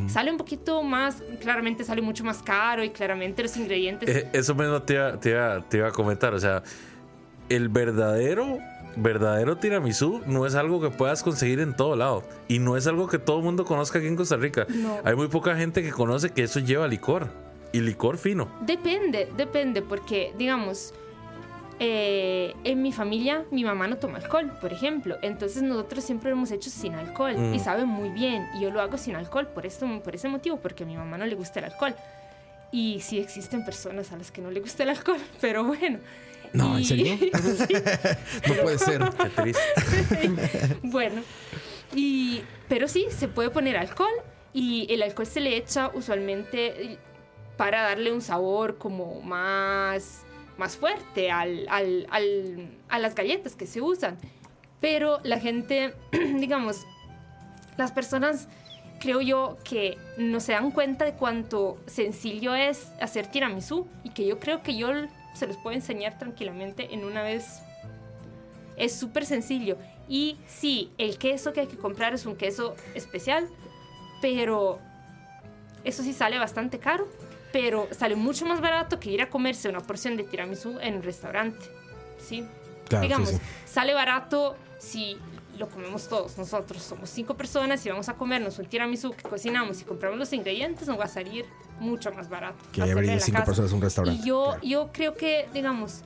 [0.07, 4.09] Sale un poquito más, claramente sale mucho más caro y claramente los ingredientes...
[4.09, 6.33] Eh, Eso mismo te iba, te, iba, te iba a comentar.
[6.33, 6.63] O sea,
[7.49, 8.57] el verdadero,
[8.95, 12.23] verdadero tiramisú no es algo que puedas conseguir en todo lado.
[12.47, 14.65] Y no es algo que todo el mundo conozca aquí en Costa Rica.
[14.69, 14.99] No.
[15.03, 17.27] Hay muy poca gente que conoce que eso lleva licor.
[17.75, 18.47] Y licor fino.
[18.61, 20.93] Depende, depende, porque, digamos,
[21.85, 25.17] eh, en mi familia mi mamá no toma alcohol, por ejemplo.
[25.21, 27.53] Entonces nosotros siempre lo hemos hecho sin alcohol Mm.
[27.55, 28.47] y sabe muy bien.
[28.55, 31.17] Y yo lo hago sin alcohol por, esto, por ese motivo, porque a mi mamá
[31.17, 31.93] no le gusta el alcohol.
[32.71, 35.99] Y sí existen personas a las que no le gusta el alcohol, pero bueno.
[36.53, 37.17] No, ¿en Y- serio?
[38.47, 39.01] No puede ser.
[39.01, 40.77] Qué triste.
[40.83, 41.21] bueno,
[41.95, 44.13] y, pero sí, se puede poner alcohol
[44.53, 46.97] y el alcohol se le echa usualmente
[47.57, 50.23] para darle un sabor como más,
[50.57, 54.17] más fuerte al, al- al- a las galletas que se usan.
[54.79, 56.81] Pero la gente, digamos,
[57.77, 58.47] las personas
[58.99, 64.25] creo yo que no se dan cuenta de cuánto sencillo es hacer tiramisú y que
[64.25, 64.89] yo creo que yo
[65.33, 67.59] se los puedo enseñar tranquilamente en una vez
[68.77, 69.77] es súper sencillo.
[70.07, 73.47] Y sí, el queso que hay que comprar es un queso especial,
[74.21, 74.79] pero
[75.83, 77.07] eso sí sale bastante caro.
[77.53, 81.03] Pero sale mucho más barato que ir a comerse una porción de tiramisú en un
[81.03, 81.65] restaurante.
[82.17, 82.45] Sí.
[82.89, 83.37] Claro, sí, Digamos, sí.
[83.65, 85.17] sale barato si
[85.57, 86.37] lo comemos todos.
[86.37, 90.33] Nosotros somos cinco personas y vamos a comernos un tiramisú que cocinamos y compramos los
[90.33, 91.45] ingredientes, nos va a salir
[91.79, 92.57] mucho más barato.
[92.73, 93.45] Que en la cinco casa.
[93.45, 94.21] personas un restaurante.
[94.21, 94.59] Y yo, claro.
[94.63, 96.01] yo creo que, digamos,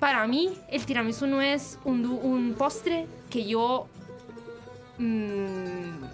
[0.00, 3.86] para mí el tiramisú no es un, un postre que yo
[4.98, 6.04] mm,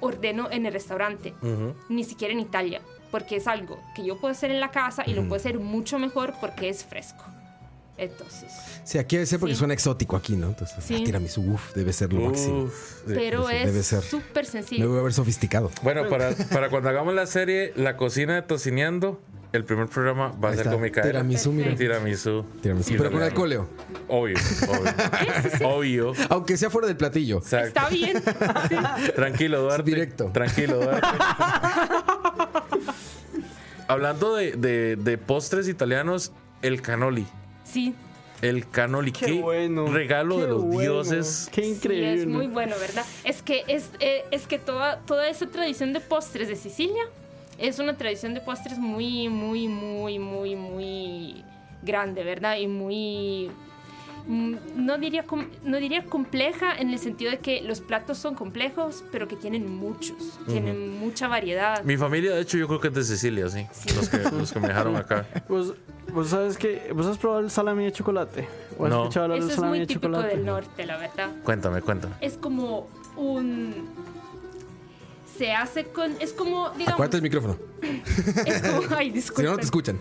[0.00, 1.74] ordeno en el restaurante, Ujú.
[1.88, 2.80] ni siquiera en Italia,
[3.12, 6.00] porque es algo que yo puedo hacer en la casa y lo puedo hacer mucho
[6.00, 7.22] mejor porque es fresco.
[7.98, 8.50] Entonces,
[8.84, 9.58] Sí, aquí debe ser porque Sí.
[9.60, 10.48] suena exótico aquí, ¿no?
[10.48, 10.96] Entonces, Sí.
[11.00, 12.64] ah, tiramisú, uf, debe ser lo máximo.
[12.64, 12.74] Uf,
[13.06, 13.12] sí.
[13.14, 14.02] pero debe es ser.
[14.02, 14.88] súper Me sencillo.
[14.90, 15.70] voy a ver sofisticado.
[15.82, 19.20] Bueno, para, para cuando hagamos la serie La cocina de Tocineando,
[19.52, 20.72] el primer programa va a ser está.
[20.72, 21.10] con Micaela.
[21.10, 21.74] Tiramisú, mira.
[21.74, 22.44] Tiramisú.
[22.62, 22.94] Tiramisú.
[22.96, 23.68] Pero con alcohol, Leo.
[24.08, 24.36] Obvio,
[24.68, 25.68] obvio.
[25.68, 26.12] Obvio.
[26.30, 27.38] Aunque sea fuera del platillo.
[27.38, 27.66] Exacto.
[27.68, 28.22] Está bien.
[29.14, 29.90] Tranquilo, Duarte.
[29.90, 30.30] Directo.
[30.32, 31.06] Tranquilo, Duarte.
[33.88, 36.32] Hablando de, de- de postres italianos,
[36.62, 37.26] el canoli.
[37.64, 37.94] Sí,
[38.40, 39.12] El canoli.
[39.12, 39.86] Qué Qué, bueno.
[39.86, 41.48] regalo qué de los bueno, dioses.
[41.52, 42.14] Qué Sí, increíble.
[42.14, 43.04] es muy bueno, ¿verdad?
[43.24, 47.02] Es que, es, eh, es que toda, toda esa tradición de postres de Sicilia
[47.58, 51.44] es una tradición de postres muy, muy, muy, muy, muy
[51.82, 52.56] grande, ¿verdad?
[52.58, 53.50] Y muy...
[54.26, 55.24] mm, No diría,
[55.64, 59.68] no diría compleja en el sentido de que los platos son complejos, pero que tienen
[59.74, 61.82] muchos, tienen mucha variedad.
[61.84, 63.66] Mi familia, de hecho, yo creo que es de Sicilia, sí.
[63.96, 65.26] Los, que, los que me dejaron acá.
[65.48, 65.74] ¿Vos,
[66.12, 68.48] vos sabes que ¿Vos has probado el salami de chocolate?
[68.78, 69.02] ¿O has No.
[69.02, 70.36] escuchado hablar Eso del es salami muy de típico chocolate?
[70.36, 71.30] del norte, la verdad.
[71.44, 72.14] Cuéntame, cuéntame.
[72.20, 73.88] Es como un...
[75.42, 76.14] Se hace con...
[76.20, 76.92] Es como, digamos...
[76.92, 77.56] Acuérdate el micrófono.
[78.46, 79.44] Es como, ay, Si disculpen.
[79.46, 80.00] no, no te escuchan.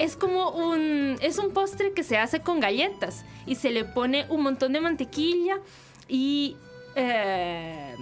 [0.00, 4.26] Es como un, es un postre que se hace con galletas y se le pone
[4.28, 5.60] un montón de mantequilla
[6.08, 6.56] y
[6.96, 7.94] eh,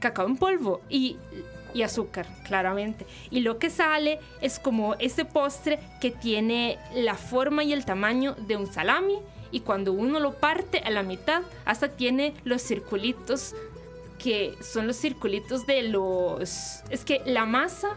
[0.00, 1.18] cacao en polvo y,
[1.74, 3.04] y azúcar, claramente.
[3.30, 8.36] Y lo que sale es como este postre que tiene la forma y el tamaño
[8.46, 9.18] de un salami
[9.50, 13.54] y cuando uno lo parte a la mitad hasta tiene los circulitos
[14.18, 16.82] que son los circulitos de los...
[16.90, 17.88] Es que la masa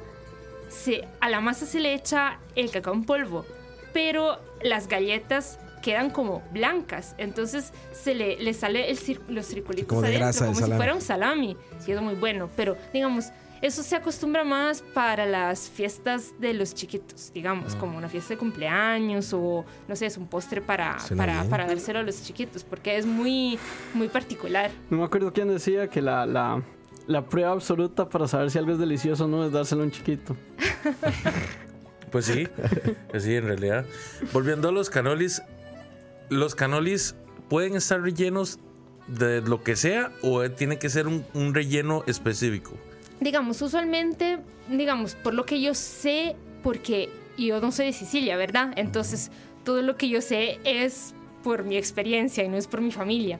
[0.69, 3.45] se, a la masa se le echa el cacao en polvo,
[3.93, 8.99] pero las galletas quedan como blancas, entonces se le, le sale el
[9.30, 12.49] los circulitos Como de adentro, grasa como si fuera un salami, y es muy bueno,
[12.55, 13.32] pero digamos,
[13.62, 18.38] eso se acostumbra más para las fiestas de los chiquitos, digamos, como una fiesta de
[18.38, 22.97] cumpleaños o no sé, es un postre para, para, para dárselo a los chiquitos, porque
[22.97, 23.59] es muy,
[23.93, 24.72] muy particular.
[24.89, 26.64] No me acuerdo quién decía que la, la,
[27.07, 29.91] la prueba absoluta para saber si algo es delicioso o no es dárselo a un
[29.91, 30.36] chiquito.
[32.12, 32.47] Pues sí,
[33.09, 33.86] pues sí, en realidad.
[34.34, 35.41] Volviendo a los canolis,
[36.30, 37.16] los canolis
[37.49, 38.59] pueden estar rellenos
[39.07, 42.74] de lo que sea o tiene que ser un, un relleno específico.
[43.22, 48.74] Digamos, usualmente, digamos, por lo que yo sé, porque yo no soy de Sicilia, ¿verdad?
[48.76, 49.32] Entonces,
[49.63, 51.13] todo lo que yo sé es
[51.43, 53.39] por mi experiencia y no es por mi familia.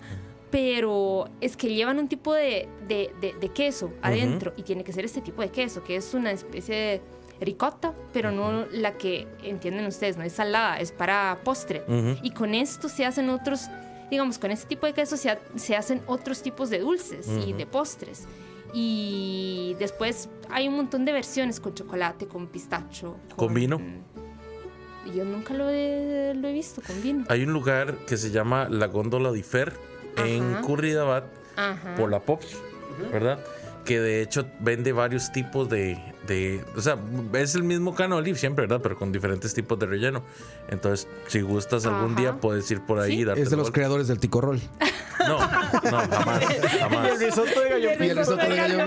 [0.52, 4.92] Pero es que llevan un tipo de, de- de- de queso adentro y tiene que
[4.92, 7.02] ser este tipo de queso, que es una especie de
[7.40, 11.84] ricota, pero no la que entienden ustedes, no es salada, es para postre.
[11.88, 12.18] Ujú.
[12.22, 13.62] Y con esto se hacen otros,
[14.12, 17.54] digamos, con este tipo de queso se, ha- se hacen otros tipos de dulces y
[17.54, 18.28] de postres.
[18.74, 23.18] Y después hay un montón de versiones con chocolate, con pistacho.
[23.36, 23.82] ¿Con vino?
[25.16, 27.26] Yo nunca lo he, lo he visto con vino.
[27.28, 29.74] Hay un lugar que se llama La Góndola di Fer
[30.18, 30.62] en.
[30.62, 31.96] Curridabat Ajá.
[31.96, 32.58] por la Pops,
[33.12, 33.40] ¿verdad?
[33.84, 36.98] Que de hecho vende varios tipos de, de- O sea,
[37.34, 38.80] es el mismo canoli siempre, ¿verdad?
[38.84, 40.24] Pero con diferentes tipos de relleno.
[40.70, 42.22] Entonces, si gustas algún Ajá.
[42.22, 43.20] día, puedes ir por ahí Sí.
[43.22, 43.76] y darte Es de los vuelta.
[43.76, 44.60] creadores del ticorrol.
[45.22, 46.44] No, no, jamás,
[46.80, 47.20] jamás.
[47.20, 48.78] risotto de gallo Y el risotto de gallo.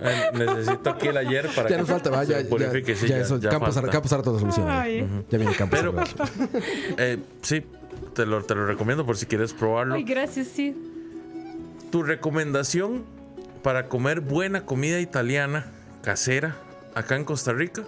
[0.00, 3.18] Eh, necesito aquí el ayer para Ya que nos falta, ya, ya, sí, ya ya-
[3.18, 3.90] eso, ya Campos, falta.
[3.90, 4.66] Campos Harto solución.
[5.28, 5.94] Ya viene Campos Pero-.
[6.98, 7.64] Eh, sí,
[8.14, 9.94] te lo, te lo recomiendo por si quieres probarlo.
[9.96, 10.76] Ay, gracias, sí.
[11.90, 13.02] Tu recomendación
[13.64, 15.66] para comer buena comida italiana
[16.06, 16.54] casera
[16.94, 17.82] acá en Costa Rica.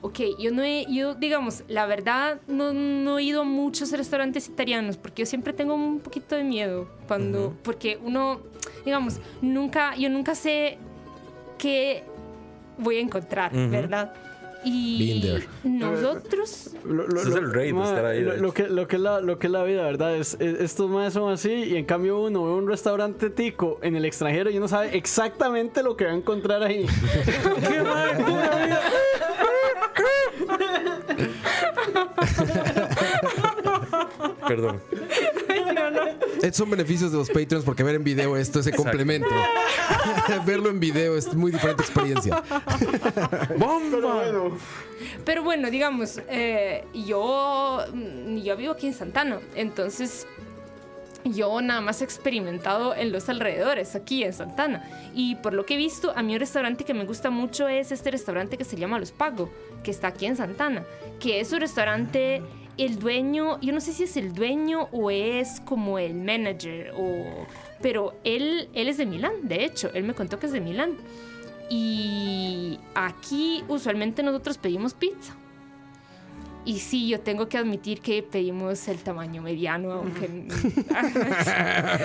[0.00, 4.46] Ok, yo no he, yo digamos, la verdad no, no he ido a muchos restaurantes
[4.46, 8.40] italianos porque yo siempre tengo un poquito de miedo cuando, porque uno,
[8.84, 10.78] digamos, nunca, yo nunca sé
[11.58, 12.04] qué
[12.78, 13.52] voy a encontrar.
[13.52, 14.14] ¿verdad?
[14.64, 14.98] Y
[15.64, 19.38] nosotros, Lo, es el rey de estar ahí, Lo, que, lo, que es la, lo
[19.38, 20.16] que es la vida, ¿verdad?
[20.16, 23.96] Es, es- estos más son así y en cambio uno ve un restaurante tico en
[23.96, 26.86] el extranjero y uno sabe exactamente lo que va a encontrar ahí.
[27.68, 28.80] ¡Qué madre, pura vida!
[34.46, 34.80] Perdón.
[36.36, 39.28] Estos son beneficios de los Patreons porque ver en video esto es el complemento.
[40.46, 42.42] Verlo en video es muy diferente experiencia.
[45.24, 50.26] pero bueno, digamos, eh, yo, mm, yo vivo aquí en Santana, entonces
[51.24, 54.84] yo nada más he experimentado en los alrededores, aquí en Santana.
[55.14, 57.92] Y por lo que he visto, a mí un restaurante que me gusta mucho es
[57.92, 59.50] este restaurante que se llama Los Pago,
[59.82, 60.84] que está aquí en Santana,
[61.20, 62.42] que es un restaurante,
[62.78, 67.46] el dueño, yo no sé si es el dueño o es como el manager, o,
[67.80, 70.96] pero él, él es de Milán, de hecho, él me contó que es de Milán.
[71.70, 75.34] Y aquí usualmente nosotros pedimos pizza.
[76.66, 80.26] Y sí, yo tengo que admitir que pedimos el tamaño mediano, aunque...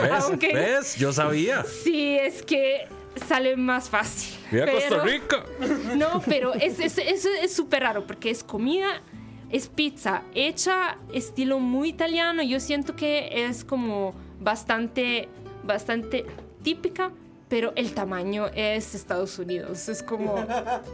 [0.02, 0.24] ¿Ves?
[0.24, 0.96] aunque- ¿Ves?
[0.98, 1.64] Yo sabía.
[1.64, 2.88] Sí, es que
[3.28, 4.38] sale más fácil.
[4.52, 5.46] Mira pero- Costa Rica.
[5.96, 9.02] No, pero es es- es- es súper raro porque es comida,
[9.50, 12.44] es pizza hecha estilo muy italiano.
[12.44, 15.28] Yo siento que es como bastante,
[15.64, 16.26] bastante
[16.64, 17.12] típica,
[17.48, 19.90] pero el tamaño es Estados Unidos.
[19.90, 20.36] Es como...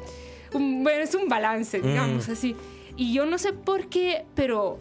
[0.53, 2.55] un- bueno, es un balance, digamos así.
[2.97, 4.79] Y yo no sé por qué, pero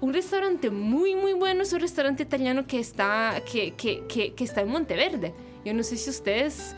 [0.00, 4.44] un restaurante muy, muy bueno es un restaurante italiano que está, que, que, que, que
[4.44, 5.32] está en Monteverde.
[5.64, 6.74] Yo no sé si ustedes,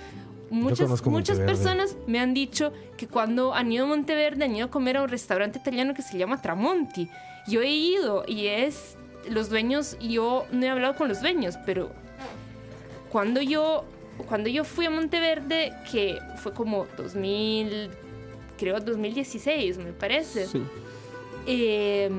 [0.55, 4.71] muchas, muchas personas me han dicho que cuando han ido a Monteverde han ido a
[4.71, 7.09] comer a un restaurante italiano que se llama Tramonti.
[7.47, 8.97] Yo he ido y es,
[9.29, 11.91] los dueños, yo no he hablado con los dueños, pero
[13.11, 13.85] cuando yo,
[14.29, 17.91] cuando yo fui a Monteverde, que fue como 2000,
[18.59, 20.47] creo 2016, me parece.
[20.47, 20.63] Sí.
[21.47, 22.11] Eh,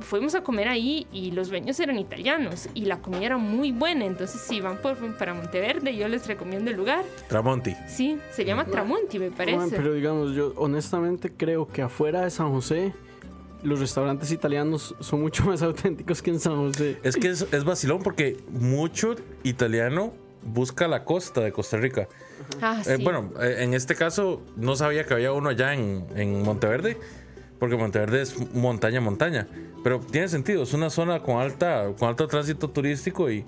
[0.00, 4.04] fuimos a comer ahí y los dueños eran italianos y la comida era muy buena.
[4.04, 7.04] Entonces, si van por, para Monteverde, yo les recomiendo el lugar.
[7.28, 7.74] Tramonti.
[7.88, 9.76] Sí, se llama Tramonti, me Man, parece.
[9.76, 12.92] pero digamos, yo honestamente creo que afuera de San José,
[13.62, 16.98] los restaurantes italianos son mucho más auténticos que en San José.
[17.02, 22.06] Es que es, es vacilón porque mucho italiano busca la costa de Costa Rica.
[22.60, 23.02] Ah, Eh, sí.
[23.02, 26.96] bueno, eh, en este caso no sabía que había uno allá en, en Monteverde,
[27.58, 29.48] porque Monteverde es montaña, montaña.
[29.86, 33.44] Pero tiene sentido, es una zona con alta, con alto tránsito turístico y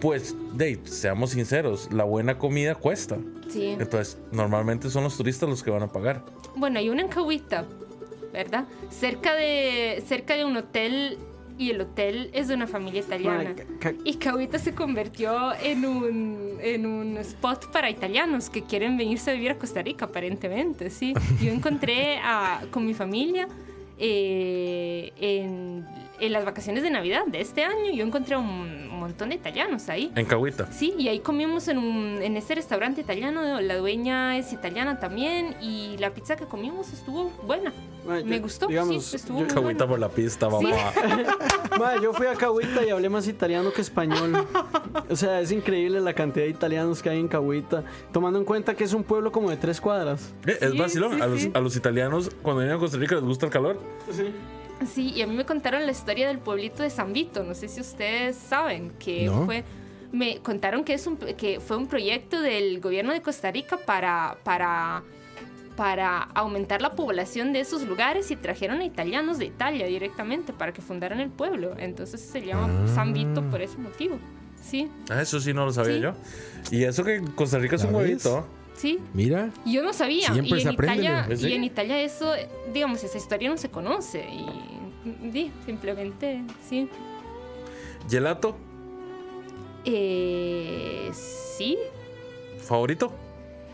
[0.00, 3.16] pues, Dave, seamos sinceros, la buena comida cuesta.
[3.48, 3.66] Sí.
[3.78, 6.24] Entonces, normalmente son los turistas los que van a pagar.
[6.56, 7.64] Bueno, hay una en Cahuita,
[8.32, 8.64] ¿verdad?
[8.90, 11.16] Cerca de, cerca de un hotel
[11.58, 13.54] y el hotel es de una familia italiana.
[14.02, 19.34] Y Cahuita se convirtió en un, en un spot para italianos que quieren venirse a
[19.34, 21.14] vivir a Costa Rica, aparentemente, sí.
[21.40, 23.46] Yo encontré a- con mi familia
[24.04, 25.86] eh, en,
[26.26, 30.12] en las vacaciones de Navidad de este año, yo encontré un montón de italianos ahí.
[30.14, 30.70] En Cahuita.
[30.72, 35.56] Sí, y ahí comimos en, un, en este restaurante italiano, la dueña es italiana también,
[35.60, 37.72] y la pizza que comimos estuvo buena.
[38.06, 39.88] man, Me yo- gustó, digamos, sí, estuvo yo- muy Cahuita bueno.
[39.88, 40.66] por la pista, Sí.
[40.70, 41.78] papá.
[41.78, 44.46] man, yo fui a Cahuita y hablé más italiano que español.
[45.08, 48.74] O sea, es increíble la cantidad de italianos que hay en Cahuita, tomando en cuenta
[48.74, 50.32] que es un pueblo como de tres cuadras.
[50.46, 51.14] Eh, Es Sí, vacilón.
[51.16, 51.50] sí, a, los, sí.
[51.54, 53.78] a los italianos, cuando vienen a Costa Rica, les gusta el calor.
[54.10, 54.26] Sí,
[54.96, 57.80] y a mí me contaron la historia del pueblito de San Vito, no sé si
[57.80, 59.44] ustedes saben, que No.
[59.46, 59.64] fue...
[60.12, 64.36] Me contaron que, es un, que fue un proyecto del gobierno de Costa Rica para,
[64.44, 65.02] para,
[65.74, 70.72] para aumentar la población de esos lugares y trajeron a italianos de Italia directamente para
[70.74, 71.74] que fundaran el pueblo.
[71.78, 74.18] Entonces se llama San Vito por ese motivo.
[74.62, 76.00] Sí, Ah, eso sí no lo sabía Sí.
[76.02, 76.12] yo.
[76.70, 78.46] Y eso que Costa Rica es ¿Ya un huevito.
[78.76, 78.98] Sí.
[79.14, 79.50] Mira.
[79.66, 80.32] Yo no sabía.
[80.32, 81.36] Siempre y, se en aprende, Italia.
[81.36, 81.48] Sí.
[81.48, 82.32] y en Italia eso,
[82.72, 84.24] digamos, esa historia no se conoce.
[84.28, 86.88] Y di, simplemente, sí.
[88.08, 88.56] Gelato,
[89.84, 91.10] Eh,
[91.56, 91.76] sí.
[92.66, 93.12] favorito.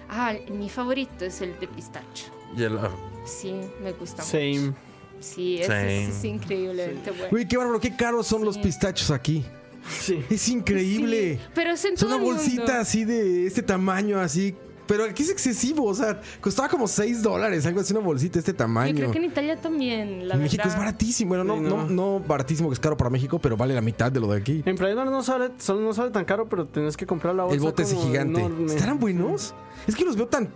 [0.09, 2.27] Ah, mi favorito es el de pistacho.
[2.57, 2.97] Gelato.
[3.27, 4.31] Sí, me gusta mucho.
[4.31, 4.73] Same.
[5.21, 7.27] Sí, es, es increíblemente bueno.
[7.33, 9.45] Uy, qué bárbaro, qué caros son los pistachos aquí.
[9.89, 10.23] Sí.
[10.31, 11.37] Es increíble.
[11.37, 12.37] Sí, pero es en Es todo una el mundo.
[12.41, 14.55] bolsita así de este tamaño, así.
[14.89, 18.39] Pero aquí es excesivo, o sea, costaba como 6 dólares, algo así, una bolsita de
[18.41, 18.95] este Yo tamaño.
[18.97, 21.29] creo que en Italia también, la en México es baratísimo.
[21.29, 21.87] Bueno, no, Sí, no.
[21.87, 22.19] no.
[22.19, 24.63] No, baratísimo, que es caro para México, pero vale la mitad de lo de aquí.
[24.67, 27.55] En Norte no sale, solo no sale tan caro, pero tenés que comprar la bolsa.
[27.55, 28.41] El bote ese como gigante.
[28.41, 28.73] enorme.
[28.73, 29.55] ¿Estarán buenos?
[29.87, 30.49] Es que los veo tan,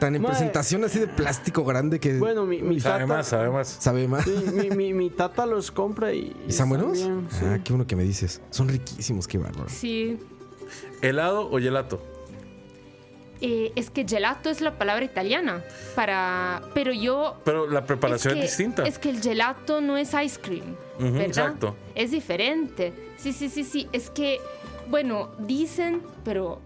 [0.00, 3.06] tan en presentación así de plástico grande que Bueno, mi, mi Sabe tata.
[3.18, 3.68] más, sabe más.
[3.68, 4.24] sabe más.
[4.24, 6.34] Sí, mi, mi, mi tata los compra y.
[6.46, 6.94] ¿Y están buenos?
[6.94, 7.44] bien, sí.
[7.44, 8.40] Ah, qué bueno que me dices.
[8.50, 9.68] Son riquísimos, qué bárbaro.
[9.68, 10.18] Sí.
[11.02, 12.02] ¿Helado o gelato?
[13.42, 15.62] Eh, es que gelato es la palabra italiana
[15.94, 16.60] para...
[16.74, 17.40] Pero yo...
[17.44, 18.82] Pero la preparación es, que- distinta.
[18.86, 21.22] Es que el gelato no es ice cream, ¿verdad?
[21.22, 21.76] exacto.
[21.94, 22.92] Es diferente.
[23.16, 23.88] Sí, sí, sí, sí.
[23.92, 24.40] Es que,
[24.88, 26.60] bueno, dicen, pero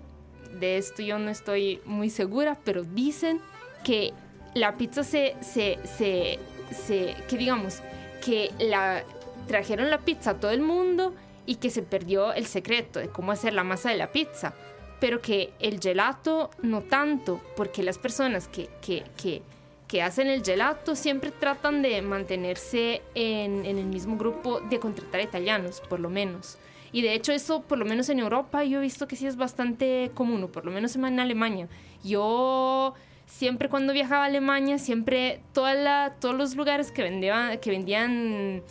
[0.59, 3.41] de esto yo no estoy muy segura, pero dicen
[3.85, 4.13] que
[4.55, 6.39] la pizza se, se, se,
[6.73, 7.83] se que digamos,
[8.25, 9.05] que la
[9.47, 11.15] trajeron la pizza a todo el mundo
[11.47, 14.55] y que se perdió el secreto de cómo hacer la masa de la pizza.
[15.01, 19.43] Pero que el gelato no tanto, porque las personas que, que, que,
[19.89, 25.21] que hacen el gelato siempre tratan de mantenerse en, en el mismo grupo de contratar
[25.21, 26.59] italianos, por lo menos.
[26.95, 29.35] Y de hecho eso, por lo menos en Europa, yo he visto que sí es
[29.37, 31.69] bastante común, o por lo menos en Alemania.
[32.05, 32.95] Yo
[33.27, 38.63] siempre cuando viajaba a Alemania, siempre toda la, todos los lugares que vendían, que vendían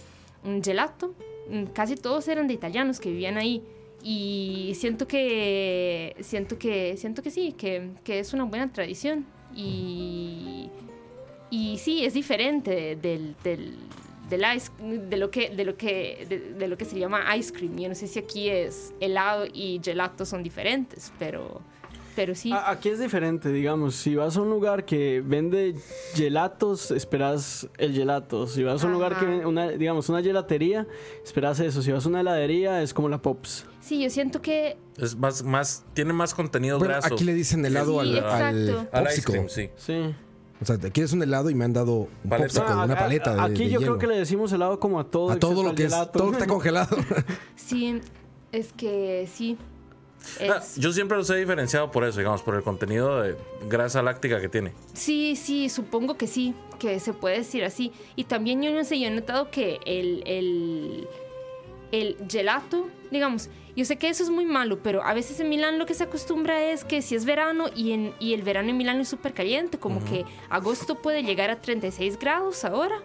[0.43, 1.13] mm, gelato,
[1.73, 3.61] casi todos eran de italianos que vivían ahí.
[4.05, 9.25] Y siento que, siento que, siento que sí, que, que es una buena tradición.
[9.55, 10.69] Y,
[11.49, 13.77] y sí, es diferente del, del,
[14.29, 17.53] del ice, de lo que, de lo que, de, de lo que se llama ice
[17.53, 17.77] cream.
[17.77, 21.61] Yo no sé si aquí es helado y gelato son diferentes, pero,
[22.15, 22.51] pero sí.
[22.51, 23.95] A- Aquí es diferente, digamos.
[23.95, 25.75] Si vas a un lugar que vende
[26.13, 28.47] gelatos, esperas el gelato.
[28.47, 30.87] Si vas a un lugar que vende, una, digamos, una gelatería,
[31.23, 31.81] esperas eso.
[31.81, 33.65] Si vas a una heladería, es como la Pops.
[33.81, 37.13] Sí, yo siento que Es más, más, tiene más contenido Bueno, graso.
[37.13, 39.69] aquí le dicen helado Sí, al, al ice cream, sí.
[39.75, 40.15] Sí.
[40.61, 41.93] O sea, te quieres un helado y me han dado
[42.23, 42.47] un Paleta.
[42.47, 43.97] popsicle, Ah, una a- paleta de, a- Aquí de yo hielo.
[43.97, 45.31] creo que le decimos helado como a todo.
[45.31, 46.95] a todo lo que es, todo está congelado.
[47.57, 47.99] sí,
[48.53, 49.57] es que sí.
[50.39, 53.35] Es- yo siempre los he diferenciado por eso, digamos, por el contenido de
[53.69, 54.71] grasa láctica que tiene.
[54.93, 57.91] Sí, sí, supongo que sí, que se puede decir así.
[58.15, 61.07] Y también yo no sé, yo he notado que el, el,
[61.91, 65.79] el gelato, digamos, yo sé que eso es muy malo, pero a veces en Milán
[65.79, 68.77] lo que se acostumbra es que si es verano y, en, y el verano en
[68.77, 72.95] Milán es súper caliente, como que agosto puede llegar a 36 grados ahora.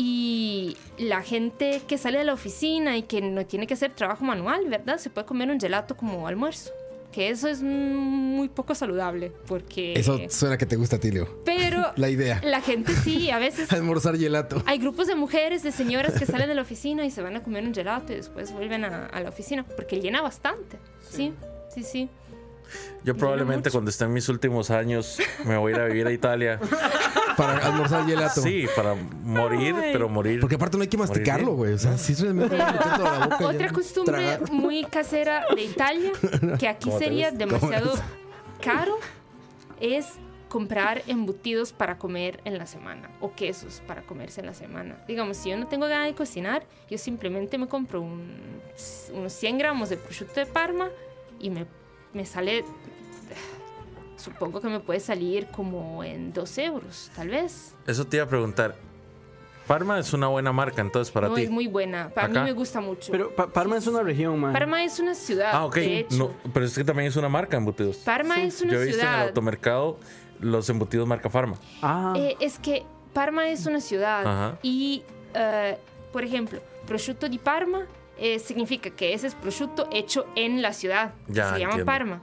[0.00, 4.24] Y la gente que sale de la oficina y que no tiene que hacer trabajo
[4.24, 4.98] manual, ¿verdad?
[4.98, 6.70] Se puede comer un gelato como almuerzo.
[7.10, 9.94] Que eso es muy poco saludable, porque...
[9.94, 11.26] Eso suena que te gusta a ti, Leo.
[11.44, 12.40] Pero La idea.
[12.44, 14.62] la gente sí, a veces Almorzar gelato.
[14.66, 17.42] hay grupos de mujeres, de señoras que salen de la oficina y se van a
[17.42, 20.78] comer un gelato y después vuelven a, a la oficina, porque llena bastante.
[21.10, 21.32] Sí,
[21.74, 22.08] sí, sí.
[23.04, 26.12] Yo probablemente cuando esté en mis últimos años me voy a ir a vivir a
[26.12, 26.58] Italia.
[27.36, 28.42] Para almorzar gelato.
[28.42, 30.40] Sí, para morir, pero morir.
[30.40, 31.72] Porque aparte no hay que masticarlo, güey.
[31.74, 34.50] O sea, sí es realmente la boca Otra costumbre tragar.
[34.50, 36.10] muy casera de Italia,
[36.58, 38.02] que aquí ¿Cómo te sería demasiado ¿Cómo
[38.60, 38.96] caro,
[39.80, 40.06] es
[40.48, 44.96] comprar embutidos para comer en la semana o quesos para comerse en la semana.
[45.06, 48.60] Digamos, si yo no tengo ganas de cocinar, yo simplemente me compro un-
[49.14, 50.88] unos 100 gramos de prosciutto de Parma
[51.38, 51.66] y me,
[52.12, 52.64] me sale,
[54.16, 57.74] supongo que me puede salir como en 2 euros, tal vez.
[57.86, 58.74] Eso te iba a preguntar.
[59.66, 61.42] Parma es una buena marca entonces para no ti.
[61.42, 62.40] es muy buena, para Acá.
[62.40, 63.12] mí me gusta mucho.
[63.12, 64.52] Pero Pa- Parma Sí, es una región, man.
[64.54, 65.74] Parma es una ciudad, Ah, ok.
[65.74, 66.16] de hecho.
[66.16, 67.98] No, pero es que también es una marca embutidos.
[67.98, 69.28] Parma es una Yo he visto en el ciudad.
[69.28, 69.98] automercado
[70.40, 71.56] los embutidos marca Farma.
[71.82, 74.58] Ah, Eh, es que Parma es una ciudad Ajá.
[74.62, 75.02] y,
[75.34, 75.76] eh,
[76.14, 77.86] por ejemplo, prosciutto di Parma
[78.18, 81.14] eh, significa que ese es prosciutto hecho en la ciudad.
[81.28, 81.84] Ya, se llama entiendo.
[81.84, 82.22] Parma.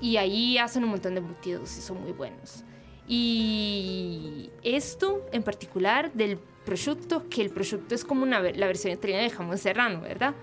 [0.00, 2.64] Y ahí hacen un montón de embutidos y son muy buenos.
[3.08, 9.22] Y esto en particular del prosciutto, que el prosciutto es como una, la versión italiana
[9.22, 10.34] del jamón serrano, ¿verdad?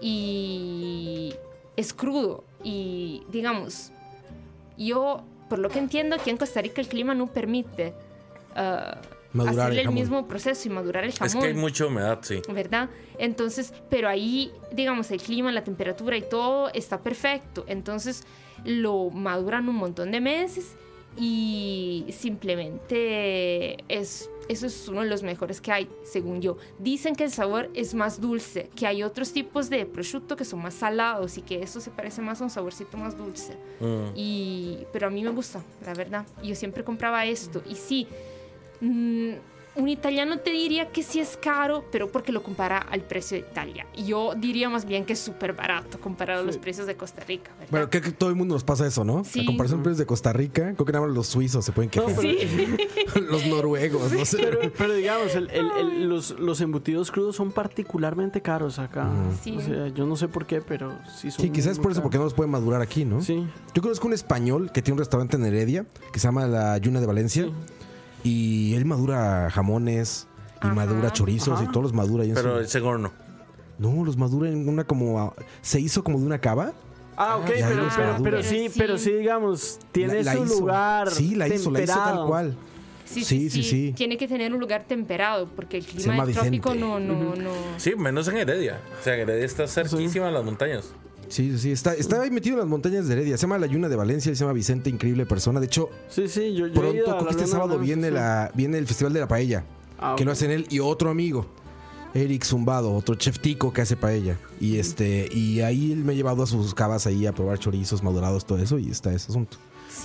[0.00, 1.34] Y
[1.76, 2.44] es crudo.
[2.62, 3.90] Y digamos,
[4.76, 7.94] yo, por lo que entiendo, aquí en Costa Rica el clima no permite
[8.54, 9.00] ah,
[9.32, 10.00] Madurar el hacerle el, jamón.
[10.00, 11.26] mismo proceso y madurar el jamón.
[11.26, 12.42] Es que hay mucha humedad, sí.
[12.48, 12.90] ¿verdad?
[13.18, 17.64] Entonces, pero ahí, digamos, el clima, la temperatura y todo está perfecto.
[17.66, 18.24] Entonces,
[18.64, 20.76] lo maduran un montón de meses
[21.16, 26.56] y simplemente es, eso es uno de los mejores que hay, según yo.
[26.78, 30.62] Dicen que el sabor es más dulce, que hay otros tipos de prosciutto que son
[30.62, 33.56] más salados y que eso se parece más a un saborcito más dulce.
[33.80, 34.12] Mm.
[34.14, 36.26] Y, pero a mí me gusta, la verdad.
[36.42, 37.62] Yo siempre compraba esto.
[37.68, 38.06] Y sí,
[38.82, 39.30] mm,
[39.74, 43.46] un italiano te diría que sí es caro, pero porque lo compara al precio de
[43.50, 43.86] Italia.
[43.94, 47.24] Y Yo diría más bien que es súper barato comparado a los precios de Costa
[47.26, 47.68] Rica, ¿verdad?
[47.70, 49.24] Bueno, creo que todo el mundo nos pasa eso, ¿no?
[49.24, 49.40] Sí.
[49.40, 51.90] A comparación de precios de Costa Rica, creo que nada más los suizos se pueden
[51.96, 52.22] no, quejar.
[53.14, 54.36] pero, los noruegos, no sé.
[54.42, 59.08] pero, pero digamos, el- el- el- los, los embutidos crudos son particularmente caros acá.
[59.42, 59.56] Sí.
[59.56, 61.46] O sea, yo no sé por qué, pero sí son.
[61.46, 63.22] Sí, quizás por eso, porque no los pueden madurar aquí, ¿no?
[63.22, 63.46] Sí.
[63.74, 67.00] Yo conozco un español que tiene un restaurante en Heredia que se llama La Yuna
[67.00, 67.48] de Valencia.
[68.24, 70.26] Y él madura jamones
[70.62, 70.74] y Ajá.
[70.74, 71.64] madura chorizos Ajá.
[71.64, 72.24] y todos los madura.
[72.24, 73.10] en Pero su- ese horno.
[73.78, 75.34] No, los madura en una como...
[75.60, 76.72] Se hizo como de una cava.
[77.16, 77.50] Ah, ok,
[78.22, 80.60] pero, sí, pero sí, digamos, tiene La- la su hizo.
[80.60, 81.10] lugar.
[81.10, 82.56] Sí, la hizo, la hizo tal cual.
[83.04, 83.92] Sí, Sí, sí, sí.
[83.94, 87.50] Tiene que tener un lugar temperado porque el clima del trópico no, no, no.
[87.76, 88.80] Sí, menos en Heredia.
[88.98, 90.92] O sea, Heredia está cerquísima de las montañas.
[91.32, 91.72] Sí, sí.
[91.72, 93.38] Está, está ahí metido en las montañas de Heredia.
[93.38, 94.28] Se llama La Yuna de Valencia.
[94.28, 95.60] Él se llama Vicente, increíble persona.
[95.60, 98.08] De hecho, Sí, sí, yo, yo he ido pronto, creo que este sábado Blanca, viene,
[98.08, 98.14] sí.
[98.14, 99.64] la, viene el Festival de la Paella.
[99.98, 100.36] Ah, que lo ok.
[100.36, 101.46] hacen él y otro amigo.
[102.12, 104.38] Eric Zumbado, otro chef tico que hace paella.
[104.60, 108.02] Y este, y ahí él me ha llevado a sus cavas ahí a probar chorizos
[108.02, 109.56] madurados, todo eso, y está ese asunto.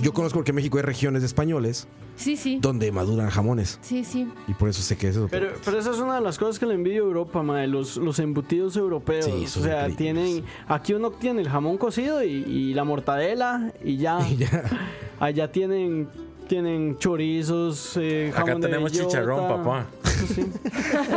[0.01, 2.57] Yo conozco porque en México hay regiones de españoles Sí, sí.
[2.61, 3.79] donde maduran jamones.
[3.81, 4.27] Sí, sí.
[4.47, 5.27] Y por eso sé que eso.
[5.29, 7.97] Pero, pero esa es una de las cosas que le envidio a Europa, mae, los,
[7.97, 9.25] los embutidos europeos.
[9.25, 9.97] Sí, o sea, increíbles.
[9.97, 10.43] tienen.
[10.67, 14.19] Aquí uno tiene el jamón cocido y, y la mortadela y ya.
[14.29, 14.63] Y ya.
[15.19, 16.07] Allá tienen
[16.47, 19.09] tienen chorizos, eh, Acá jamón de tenemos bellota.
[19.09, 19.85] chicharrón, papá.
[20.03, 20.51] Eso sí.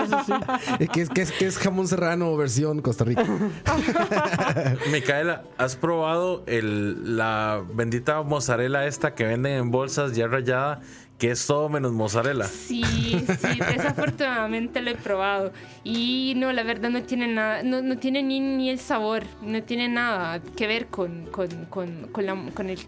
[0.04, 1.28] Eso sí.
[1.38, 3.24] Que es jamón serrano versión Costa Rica.
[4.92, 10.80] Micaela, ¿has probado el, la bendita mozzarella esta que venden en bolsas ya rayada?
[11.20, 12.44] Que es todo menos mozzarella.
[12.46, 15.52] Sí, sí, desafortunadamente lo he probado.
[15.84, 19.62] Y no, la verdad no tiene nada, no, no tiene ni, ni el sabor, no
[19.62, 22.78] tiene nada que ver con, con, con, con la, el...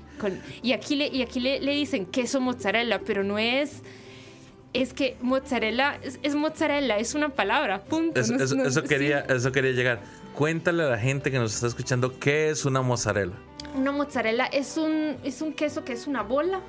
[0.63, 3.83] Y aquí, le, y aquí le, le dicen queso mozzarella, pero no es...
[4.73, 8.19] Es que mozzarella es, es mozzarella, es una palabra, punto.
[8.19, 8.89] Eso, No- eso- no- eso sí.
[8.89, 10.01] quería, eso quería llegar.
[10.35, 13.35] Cuéntale a la gente que nos está escuchando qué es una mozzarella.
[13.77, 16.61] Una mozzarella es un, es un queso que es una bola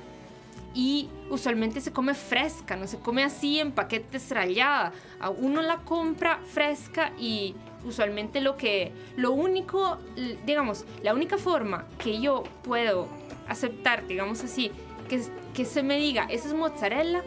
[0.74, 4.92] y usualmente se come fresca, no se come así en paquetes rallada.
[5.20, 7.54] A uno la compra fresca y
[7.84, 9.98] usualmente lo que, lo único,
[10.44, 13.08] digamos, la única forma que yo puedo
[13.46, 14.72] aceptar, digamos así,
[15.08, 15.22] que,
[15.54, 17.22] que se me diga, esa es mozzarella,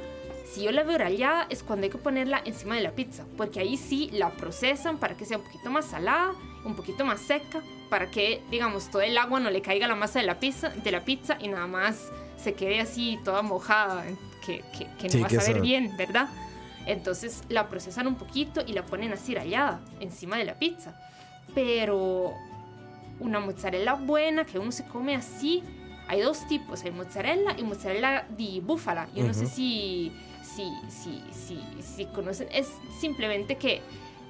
[0.51, 3.59] si yo la veo rallada es cuando hay que ponerla encima de la pizza, porque
[3.59, 6.33] ahí sí la procesan para que sea un poquito más salada,
[6.65, 9.95] un poquito más seca, para que, digamos, todo el agua no le caiga a la
[9.95, 14.05] masa de la pizza, de la pizza y nada más se quede así toda mojada,
[14.45, 16.29] que, que, que no Sí, va a saber bien, ¿verdad?
[16.85, 20.95] Entonces la procesan un poquito y la ponen así rallada encima de la pizza.
[21.53, 22.33] Pero
[23.19, 25.63] una mozzarella buena que uno se come así,
[26.07, 29.07] hay dos tipos, hay mozzarella y mozzarella di búfala.
[29.13, 30.13] Yo no sé si,
[30.43, 32.69] si, si, si, si conocen, es
[33.01, 33.81] simplemente que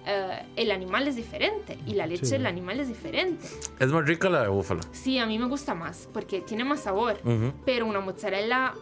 [0.07, 2.31] eh, el animal es diferente y la leche Sí.
[2.31, 3.45] del animal es diferente.
[3.79, 4.79] Es más rica la de búfalo.
[4.91, 7.51] Sí, a mí me gusta más porque tiene más sabor, Ujú.
[7.65, 8.73] pero una mozzarella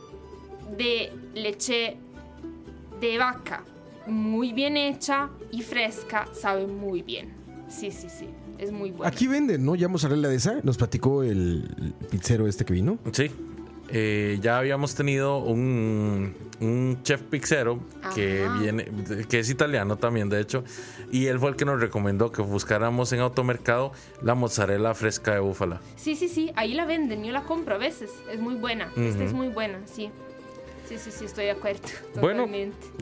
[0.77, 1.97] de leche
[3.01, 3.63] de vaca
[4.07, 7.33] muy bien hecha y fresca sabe muy bien.
[7.67, 8.27] Sí, sí, sí,
[8.59, 9.07] es muy buena.
[9.11, 9.73] Aquí venden, ¿no?
[9.75, 10.59] Ya mozzarella de esa.
[10.63, 12.99] Nos platicó el, el pizzero este que vino.
[13.11, 13.31] Sí.
[13.89, 17.79] Eh, ya habíamos tenido un, un chef pizzero
[18.15, 18.87] que viene,
[19.29, 20.63] que es italiano también, de hecho,
[21.11, 25.39] y él fue el que nos recomendó que buscáramos en automercado la mozzarella fresca de
[25.39, 25.81] búfala.
[25.95, 29.23] Sí, sí, sí, ahí la venden, yo la compro a veces, es muy buena, esta
[29.23, 30.09] es muy buena, sí.
[30.87, 31.81] Sí, sí, sí, estoy de acuerdo.
[32.21, 32.47] Bueno,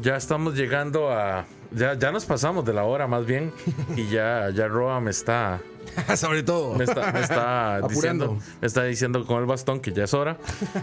[0.01, 1.45] ya estamos llegando a.
[1.75, 3.51] Ya, ya nos pasamos de la hora más bien.
[3.95, 5.61] Y ya, ya Roa me está.
[6.15, 6.75] Sobre todo.
[6.75, 8.37] Me está, me está diciendo.
[8.61, 10.37] Me está diciendo con el bastón que ya es hora.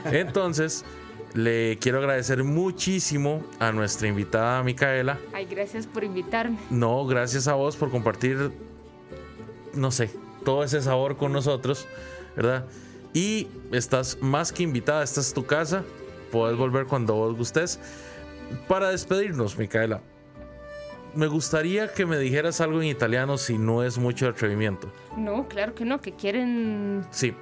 [0.06, 0.84] Entonces,
[1.34, 5.18] le quiero agradecer muchísimo a nuestra invitada Micaela.
[5.32, 6.58] Ay, gracias por invitarme.
[6.70, 8.52] No, gracias a vos por compartir.
[9.74, 10.10] No sé,
[10.44, 11.86] todo ese sabor con nosotros,
[12.36, 12.66] ¿verdad?
[13.12, 15.84] Y estás más que invitada, esta es tu casa.
[16.32, 17.78] Puedes volver cuando vos gustes.
[18.66, 20.00] Para despedirnos, Micaela,
[21.14, 24.90] me gustaría que me dijeras algo en italiano si no es mucho atrevimiento.
[25.16, 27.06] No, claro que no, que quieren...
[27.10, 27.34] Sí.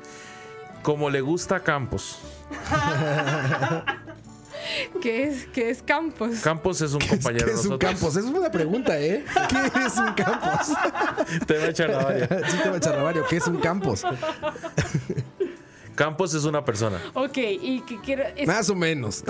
[0.83, 2.19] Como le gusta a Campos.
[5.01, 6.41] ¿Qué es, qué es Campos?
[6.41, 7.91] Campos es un ¿Qué compañero de es un nosotros.
[7.93, 8.16] campos?
[8.16, 9.25] Esa es una pregunta, ¿eh?
[9.75, 10.69] ¿Qué es un campos?
[11.47, 12.29] Te va a echar la varia.
[12.49, 13.23] sí, te va a echar la varia.
[13.29, 14.03] ¿Qué es un campos?
[15.95, 16.99] Campos es una persona.
[17.14, 18.25] Ok, y que quiero...
[18.37, 19.25] es- Más o menos.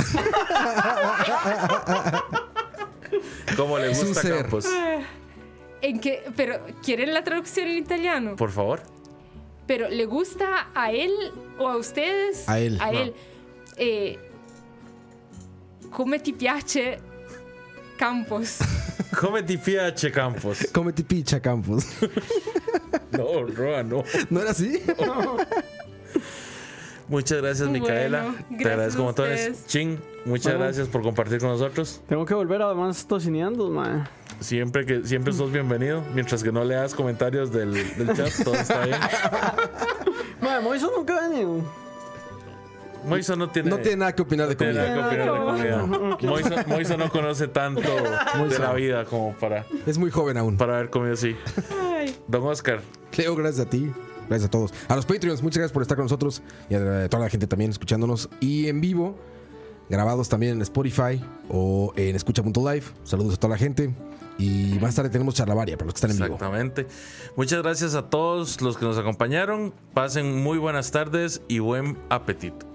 [3.56, 4.22] Como le gusta.
[4.28, 4.66] Campos.
[5.80, 6.22] ¿En qué?
[6.36, 8.36] Pero, ¿quieren la traducción en italiano?
[8.36, 8.80] Por favor.
[9.66, 11.12] Pero, ¿le gusta a él
[11.58, 12.48] o a ustedes?
[12.48, 12.78] A él.
[12.80, 12.98] A No.
[12.98, 13.14] él.
[13.76, 14.18] Eh,
[15.90, 16.98] come ti piace
[17.96, 18.58] Campos?
[19.20, 20.66] Come ti piace Campos.
[20.72, 21.84] Cómete picha, campos.
[23.10, 24.04] No, Roa, no.
[24.30, 24.80] ¿No era así?
[27.08, 28.18] Muchas gracias, Bueno, Micaela.
[28.22, 29.66] gracias Te agradezco ustedes.
[29.66, 30.58] Ching, muchas Bueno.
[30.66, 32.02] gracias por compartir con nosotros.
[32.08, 34.04] Tengo que volver además tocineando, mae.
[34.40, 36.02] Siempre que siempre sos bienvenido.
[36.14, 38.98] Mientras que no leas comentarios del, del chat, todo está bien.
[40.40, 41.62] Mae, Moiso nunca ha venido.
[43.04, 44.94] Moiso no tiene, No tiene nada que opinar de tiene comida.
[44.96, 46.16] nada que opinar de comida.
[46.30, 50.56] Moiso, Moiso no conoce tanto de la vida como para, Es muy joven aún.
[50.56, 51.34] para haber comido así.
[52.26, 52.80] Don Oscar,
[53.16, 53.90] Leo, gracias a ti.
[54.28, 54.72] Gracias a todos.
[54.88, 56.42] A los Patreons, muchas gracias por estar con nosotros.
[56.68, 58.28] Y a toda la gente también escuchándonos.
[58.40, 59.16] Y en vivo,
[59.88, 62.84] grabados también en Spotify o en escucha.live.
[63.04, 63.94] Saludos a toda la gente.
[64.38, 66.34] Y más tarde tenemos charlavaria para los que están en vivo.
[66.34, 66.86] exactamente.
[67.36, 69.74] Muchas gracias a todos los que nos acompañaron.
[69.94, 72.66] Pasen muy buenas tardes y buen apetito.